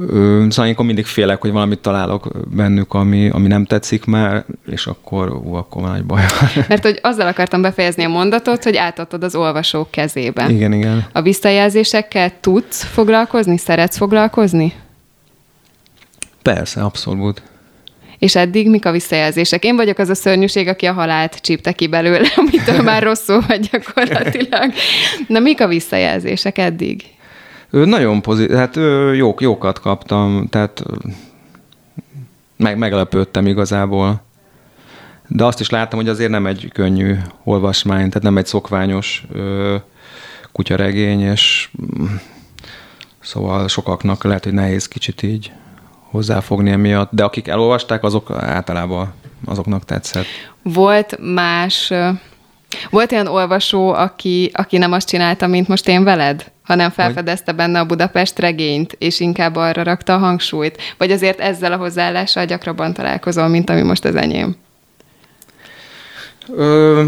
Szóval 0.00 0.50
amikor 0.56 0.84
mindig 0.84 1.06
félek, 1.06 1.40
hogy 1.40 1.52
valamit 1.52 1.78
találok 1.78 2.30
bennük, 2.50 2.94
ami, 2.94 3.28
ami 3.28 3.46
nem 3.46 3.64
tetszik 3.64 4.04
már, 4.04 4.44
és 4.66 4.86
akkor, 4.86 5.32
ú, 5.32 5.54
akkor 5.54 5.82
van 5.82 5.94
egy 5.94 6.04
baj. 6.04 6.22
Mert 6.68 6.82
hogy 6.82 6.98
azzal 7.02 7.26
akartam 7.26 7.62
befejezni 7.62 8.04
a 8.04 8.08
mondatot, 8.08 8.64
hogy 8.64 8.76
átadtad 8.76 9.22
az 9.24 9.34
olvasók 9.34 9.90
kezébe. 9.90 10.48
Igen, 10.48 10.72
igen. 10.72 11.06
A 11.12 11.22
visszajelzésekkel 11.22 12.32
tudsz 12.40 12.84
foglalkozni, 12.84 13.58
szeretsz 13.58 13.96
foglalkozni? 13.96 14.72
Persze, 16.42 16.82
abszolút. 16.82 17.42
És 18.18 18.36
eddig 18.36 18.70
mik 18.70 18.86
a 18.86 18.90
visszajelzések? 18.90 19.64
Én 19.64 19.76
vagyok 19.76 19.98
az 19.98 20.08
a 20.08 20.14
szörnyűség, 20.14 20.68
aki 20.68 20.86
a 20.86 20.92
halált 20.92 21.40
csípte 21.40 21.72
ki 21.72 21.86
belőle, 21.86 22.28
amitől 22.36 22.82
már 22.82 23.02
rosszul 23.02 23.44
vagy 23.48 23.68
gyakorlatilag. 23.70 24.72
Na, 25.28 25.38
mik 25.38 25.60
a 25.60 25.66
visszajelzések 25.66 26.58
eddig? 26.58 27.02
Nagyon 27.84 28.22
pozitív, 28.22 28.56
hát 28.56 28.76
jók, 29.14 29.40
jókat 29.40 29.80
kaptam, 29.80 30.46
tehát 30.48 30.82
meg, 32.56 32.78
meglepődtem 32.78 33.46
igazából. 33.46 34.22
De 35.28 35.44
azt 35.44 35.60
is 35.60 35.70
láttam, 35.70 35.98
hogy 35.98 36.08
azért 36.08 36.30
nem 36.30 36.46
egy 36.46 36.70
könnyű 36.72 37.16
olvasmány, 37.44 38.08
tehát 38.08 38.22
nem 38.22 38.36
egy 38.36 38.46
szokványos 38.46 39.26
ö, 39.32 39.76
kutyaregény, 40.52 41.20
és 41.20 41.68
mm, 41.82 42.04
szóval 43.20 43.68
sokaknak 43.68 44.24
lehet, 44.24 44.44
hogy 44.44 44.52
nehéz 44.52 44.88
kicsit 44.88 45.22
így 45.22 45.52
hozzáfogni 46.10 46.70
emiatt, 46.70 47.10
de 47.12 47.24
akik 47.24 47.48
elolvasták, 47.48 48.02
azok 48.04 48.30
általában 48.30 49.12
azoknak 49.44 49.84
tetszett. 49.84 50.26
Volt 50.62 51.18
más, 51.34 51.92
volt 52.90 53.12
olyan 53.12 53.26
olvasó, 53.26 53.92
aki, 53.92 54.50
aki 54.54 54.78
nem 54.78 54.92
azt 54.92 55.08
csinálta, 55.08 55.46
mint 55.46 55.68
most 55.68 55.88
én 55.88 56.04
veled? 56.04 56.54
hanem 56.66 56.90
felfedezte 56.90 57.52
benne 57.52 57.78
a 57.78 57.84
Budapest 57.84 58.38
regényt, 58.38 58.96
és 58.98 59.20
inkább 59.20 59.56
arra 59.56 59.82
rakta 59.82 60.14
a 60.14 60.18
hangsúlyt? 60.18 60.82
Vagy 60.98 61.10
azért 61.10 61.40
ezzel 61.40 61.72
a 61.72 61.76
hozzáállással 61.76 62.44
gyakrabban 62.44 62.92
találkozol, 62.92 63.48
mint 63.48 63.70
ami 63.70 63.82
most 63.82 64.04
az 64.04 64.14
enyém? 64.14 64.56
Ö, 66.54 67.04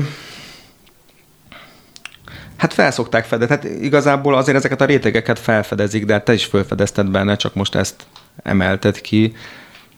hát 2.57 2.73
felszokták 2.73 3.25
fedezni. 3.25 3.55
Hát 3.55 3.65
igazából 3.65 4.35
azért 4.35 4.57
ezeket 4.57 4.81
a 4.81 4.85
rétegeket 4.85 5.39
felfedezik, 5.39 6.05
de 6.05 6.13
hát 6.13 6.25
te 6.25 6.33
is 6.33 6.45
felfedezted 6.45 7.07
benne, 7.07 7.37
csak 7.37 7.55
most 7.55 7.75
ezt 7.75 8.07
emelted 8.43 9.01
ki. 9.01 9.35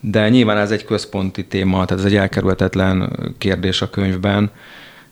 De 0.00 0.28
nyilván 0.28 0.56
ez 0.56 0.70
egy 0.70 0.84
központi 0.84 1.46
téma, 1.46 1.84
tehát 1.84 2.04
ez 2.04 2.10
egy 2.10 2.16
elkerülhetetlen 2.16 3.12
kérdés 3.38 3.82
a 3.82 3.90
könyvben 3.90 4.50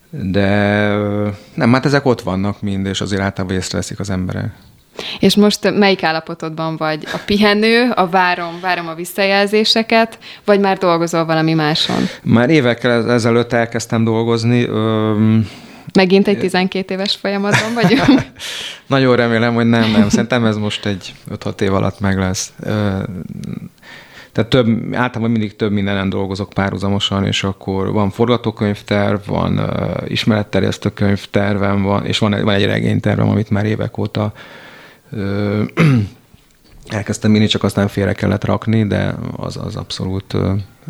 de 0.09 0.47
nem, 1.53 1.73
hát 1.73 1.85
ezek 1.85 2.05
ott 2.05 2.21
vannak 2.21 2.61
mind, 2.61 2.85
és 2.85 3.01
azért 3.01 3.21
általában 3.21 3.57
észreveszik 3.57 3.99
az 3.99 4.09
emberek. 4.09 4.51
És 5.19 5.35
most 5.35 5.71
melyik 5.77 6.03
állapotodban 6.03 6.77
vagy? 6.77 7.07
A 7.13 7.19
pihenő, 7.25 7.91
a 7.95 8.07
várom, 8.07 8.59
várom 8.61 8.87
a 8.87 8.93
visszajelzéseket, 8.93 10.19
vagy 10.45 10.59
már 10.59 10.77
dolgozol 10.77 11.25
valami 11.25 11.53
máson? 11.53 12.03
Már 12.23 12.49
évekkel 12.49 13.11
ezelőtt 13.11 13.53
elkezdtem 13.53 14.03
dolgozni. 14.03 14.67
Megint 15.93 16.27
egy 16.27 16.39
12 16.39 16.93
éves 16.93 17.15
folyamatban 17.15 17.73
vagyunk? 17.73 18.21
Nagyon 18.87 19.15
remélem, 19.15 19.53
hogy 19.53 19.65
nem, 19.65 19.91
nem. 19.91 20.09
Szerintem 20.09 20.45
ez 20.45 20.57
most 20.57 20.85
egy 20.85 21.13
5-6 21.31 21.61
év 21.61 21.73
alatt 21.73 21.99
meg 21.99 22.17
lesz. 22.17 22.53
Tehát 24.31 24.49
több, 24.49 24.67
általában 24.93 25.31
mindig 25.31 25.55
több 25.55 25.71
mindenen 25.71 26.09
dolgozok 26.09 26.49
párhuzamosan, 26.49 27.25
és 27.25 27.43
akkor 27.43 27.91
van 27.91 28.09
forgatókönyvterv, 28.09 29.19
van 29.25 29.59
uh, 29.59 30.11
ismeretterjesztő 30.11 30.89
könyvtervem, 30.89 31.81
van, 31.81 32.05
és 32.05 32.17
van, 32.17 32.43
van 32.43 32.53
egy 32.53 32.65
regénytervem, 32.65 33.29
amit 33.29 33.49
már 33.49 33.65
évek 33.65 33.97
óta 33.97 34.33
uh, 35.11 35.61
elkezdtem 36.87 37.35
írni, 37.35 37.47
csak 37.47 37.63
aztán 37.63 37.87
félre 37.87 38.13
kellett 38.13 38.45
rakni, 38.45 38.87
de 38.87 39.15
az, 39.37 39.57
az 39.57 39.75
abszolút 39.75 40.35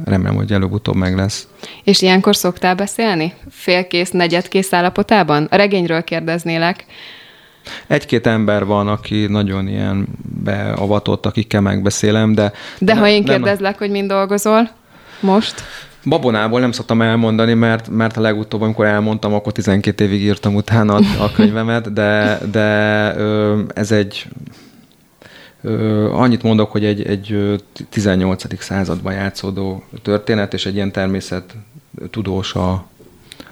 remélem, 0.06 0.36
hogy 0.36 0.52
előbb-utóbb 0.52 0.96
meg 0.96 1.16
lesz. 1.16 1.48
És 1.84 2.02
ilyenkor 2.02 2.36
szoktál 2.36 2.76
beszélni? 2.76 3.34
Félkész, 3.50 4.12
negyedkész 4.12 4.74
állapotában? 4.74 5.48
A 5.52 5.56
regényről 5.56 6.04
kérdeznélek. 6.04 6.86
Egy-két 7.88 8.28
ember 8.28 8.66
van, 8.66 8.88
aki 8.88 9.26
nagyon 9.26 9.68
ilyen 9.68 10.07
beavatott, 10.43 11.26
akikkel 11.26 11.62
megbeszélem, 11.62 12.34
de... 12.34 12.51
De 12.80 12.93
nem, 12.93 13.01
ha 13.01 13.07
én 13.07 13.24
kérdezlek, 13.24 13.80
nem... 13.80 13.80
hogy 13.80 13.89
mind 13.89 14.10
dolgozol 14.10 14.70
most? 15.20 15.64
Babonából 16.05 16.60
nem 16.60 16.72
szoktam 16.72 17.01
elmondani, 17.01 17.53
mert, 17.53 17.89
mert 17.89 18.18
a 18.18 18.22
legutóbb, 18.22 18.62
amikor 18.62 18.86
elmondtam, 18.86 19.34
akkor 19.34 19.51
12 19.51 20.03
évig 20.03 20.22
írtam 20.22 20.55
utána 20.55 20.95
a 21.20 21.32
könyvemet, 21.36 21.93
de, 21.93 22.39
de 22.51 22.68
ez 23.74 23.91
egy 23.91 24.28
annyit 26.12 26.43
mondok, 26.43 26.72
hogy 26.72 26.86
egy, 26.86 27.01
egy 27.01 27.55
18. 27.89 28.62
században 28.64 29.14
játszódó 29.14 29.84
történet, 30.01 30.53
és 30.53 30.66
egy 30.66 30.76
ilyen 30.76 30.91
természet 30.91 31.55
tudós 32.12 32.53
a, 32.53 32.86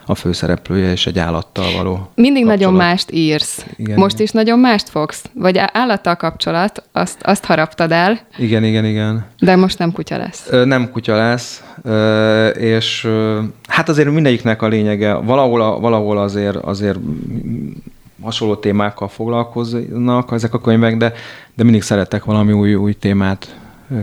a 0.09 0.15
főszereplője 0.15 0.91
és 0.91 1.07
egy 1.07 1.19
állattal 1.19 1.65
való 1.75 2.09
Mindig 2.15 2.43
kapcsolat. 2.45 2.59
nagyon 2.59 2.73
mást 2.73 3.11
írsz. 3.11 3.65
Igen, 3.75 3.97
Most 3.97 4.13
igen. 4.13 4.25
is 4.25 4.31
nagyon 4.31 4.59
mást 4.59 4.89
fogsz? 4.89 5.25
Vagy 5.33 5.57
állattal 5.57 6.15
kapcsolat, 6.15 6.83
azt, 6.91 7.21
azt 7.21 7.45
haraptad 7.45 7.91
el. 7.91 8.19
Igen, 8.37 8.63
igen, 8.63 8.85
igen. 8.85 9.25
De 9.39 9.55
most 9.55 9.77
nem 9.77 9.91
kutya 9.91 10.17
lesz. 10.17 10.47
Ö, 10.49 10.65
nem 10.65 10.91
kutya 10.91 11.15
lesz, 11.15 11.63
ö, 11.81 12.47
és 12.47 13.03
ö, 13.03 13.41
hát 13.67 13.89
azért 13.89 14.11
mindegyiknek 14.11 14.61
a 14.61 14.67
lényege, 14.67 15.13
valahol, 15.13 15.61
a, 15.61 15.79
valahol 15.79 16.17
azért, 16.17 16.55
azért 16.55 16.97
hasonló 18.21 18.55
témákkal 18.55 19.07
foglalkoznak 19.07 20.31
ezek 20.31 20.53
a 20.53 20.61
könyvek, 20.61 20.97
de, 20.97 21.13
de 21.55 21.63
mindig 21.63 21.81
szeretek 21.81 22.23
valami 22.23 22.51
új, 22.51 22.75
új 22.75 22.93
témát 22.93 23.55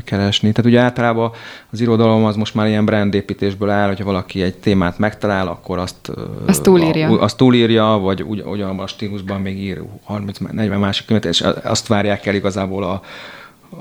keresni. 0.05 0.53
Tehát 0.53 0.71
ugye 0.71 0.81
általában 0.81 1.31
az 1.71 1.81
irodalom 1.81 2.25
az 2.25 2.37
most 2.37 2.55
már 2.55 2.67
ilyen 2.67 2.85
brandépítésből 2.85 3.71
áll, 3.71 3.87
hogyha 3.87 4.05
valaki 4.05 4.43
egy 4.43 4.55
témát 4.55 4.99
megtalál, 4.99 5.49
akkor 5.49 5.79
azt, 5.79 6.11
azt 6.47 6.63
túlírja, 6.63 7.09
a, 7.09 7.23
azt 7.23 7.37
túlírja 7.37 7.85
vagy 7.85 8.23
ugy, 8.23 8.43
ugyanabban 8.47 8.85
a 8.85 8.87
stílusban 8.87 9.41
még 9.41 9.59
ír 9.59 9.83
30-40 10.09 10.79
másik 10.79 11.07
könyvet, 11.07 11.25
és 11.25 11.45
azt 11.63 11.87
várják 11.87 12.27
el 12.27 12.35
igazából 12.35 12.85
a, 12.85 13.03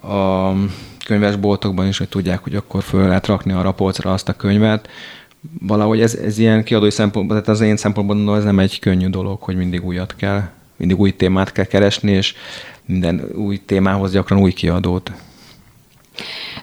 a 0.07 0.53
könyvesboltokban 1.05 1.87
is, 1.87 1.97
hogy 1.97 2.09
tudják, 2.09 2.43
hogy 2.43 2.55
akkor 2.55 2.83
föl 2.83 3.07
lehet 3.07 3.27
rakni 3.27 3.51
a 3.51 3.61
rapolcra 3.61 4.13
azt 4.13 4.29
a 4.29 4.33
könyvet. 4.33 4.89
Valahogy 5.61 6.01
ez, 6.01 6.15
ez 6.15 6.37
ilyen 6.37 6.63
kiadói 6.63 6.91
szempontból, 6.91 7.41
tehát 7.41 7.59
az 7.59 7.67
én 7.67 7.77
szempontból 7.77 8.37
ez 8.37 8.43
nem 8.43 8.59
egy 8.59 8.79
könnyű 8.79 9.07
dolog, 9.07 9.41
hogy 9.41 9.55
mindig 9.55 9.85
újat 9.85 10.15
kell, 10.15 10.41
mindig 10.75 10.99
új 10.99 11.15
témát 11.15 11.51
kell 11.51 11.65
keresni, 11.65 12.11
és 12.11 12.35
minden 12.85 13.21
új 13.35 13.61
témához 13.65 14.11
gyakran 14.11 14.39
új 14.39 14.51
kiadót. 14.51 15.11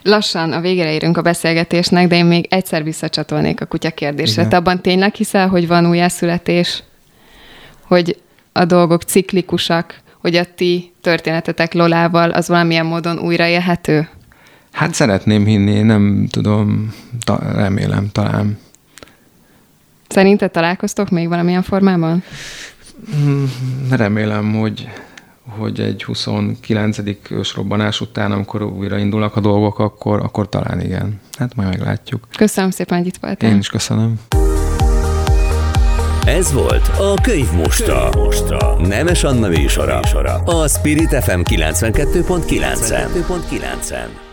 Lassan 0.03 0.51
a 0.51 0.61
végére 0.61 0.93
érünk 0.93 1.17
a 1.17 1.21
beszélgetésnek, 1.21 2.07
de 2.07 2.15
én 2.15 2.25
még 2.25 2.47
egyszer 2.49 2.83
visszacsatolnék 2.83 3.61
a 3.61 3.65
kutya 3.65 3.91
kérdésre. 3.91 4.47
Te 4.47 4.55
abban 4.55 4.81
tényleg 4.81 5.13
hiszel, 5.13 5.47
hogy 5.47 5.67
van 5.67 5.87
újjászületés? 5.87 6.83
Hogy 7.81 8.17
a 8.51 8.65
dolgok 8.65 9.01
ciklikusak? 9.01 9.99
Hogy 10.17 10.35
a 10.35 10.45
ti 10.55 10.93
történetetek 11.01 11.73
Lolával 11.73 12.29
az 12.29 12.47
valamilyen 12.47 12.85
módon 12.85 13.19
újraélhető? 13.19 14.09
Hát 14.71 14.93
szeretném 14.93 15.45
hinni, 15.45 15.81
nem 15.81 16.27
tudom, 16.29 16.93
ta- 17.25 17.55
remélem, 17.55 18.09
talán. 18.11 18.59
Szerinted 20.07 20.51
találkoztok 20.51 21.09
még 21.09 21.27
valamilyen 21.27 21.61
formában? 21.61 22.23
Hmm, 23.11 23.51
remélem, 23.89 24.53
hogy 24.53 24.89
hogy 25.57 25.79
egy 25.79 26.03
29. 26.03 26.97
robbanás 27.55 28.01
után, 28.01 28.31
amikor 28.31 28.61
újra 28.61 28.97
indulnak 28.97 29.35
a 29.35 29.39
dolgok, 29.39 29.79
akkor, 29.79 30.19
akkor 30.19 30.49
talán 30.49 30.81
igen. 30.81 31.19
Hát 31.37 31.55
majd 31.55 31.69
meglátjuk. 31.69 32.27
Köszönöm 32.37 32.69
szépen, 32.69 32.97
hogy 32.97 33.07
itt 33.07 33.17
voltál. 33.21 33.51
Én 33.51 33.57
is 33.57 33.69
köszönöm. 33.69 34.19
Ez 36.25 36.53
volt 36.53 36.87
a 36.87 37.13
Könyv 37.21 37.51
Mostra. 37.51 38.09
Könyv 38.09 38.25
Mostra. 38.25 38.87
Nemes 38.87 39.23
Anna 39.23 39.47
műsora. 39.47 39.99
A 40.45 40.67
Spirit 40.67 41.23
FM 41.23 41.39
92.9. 41.39 42.45
92.9. 42.49 44.30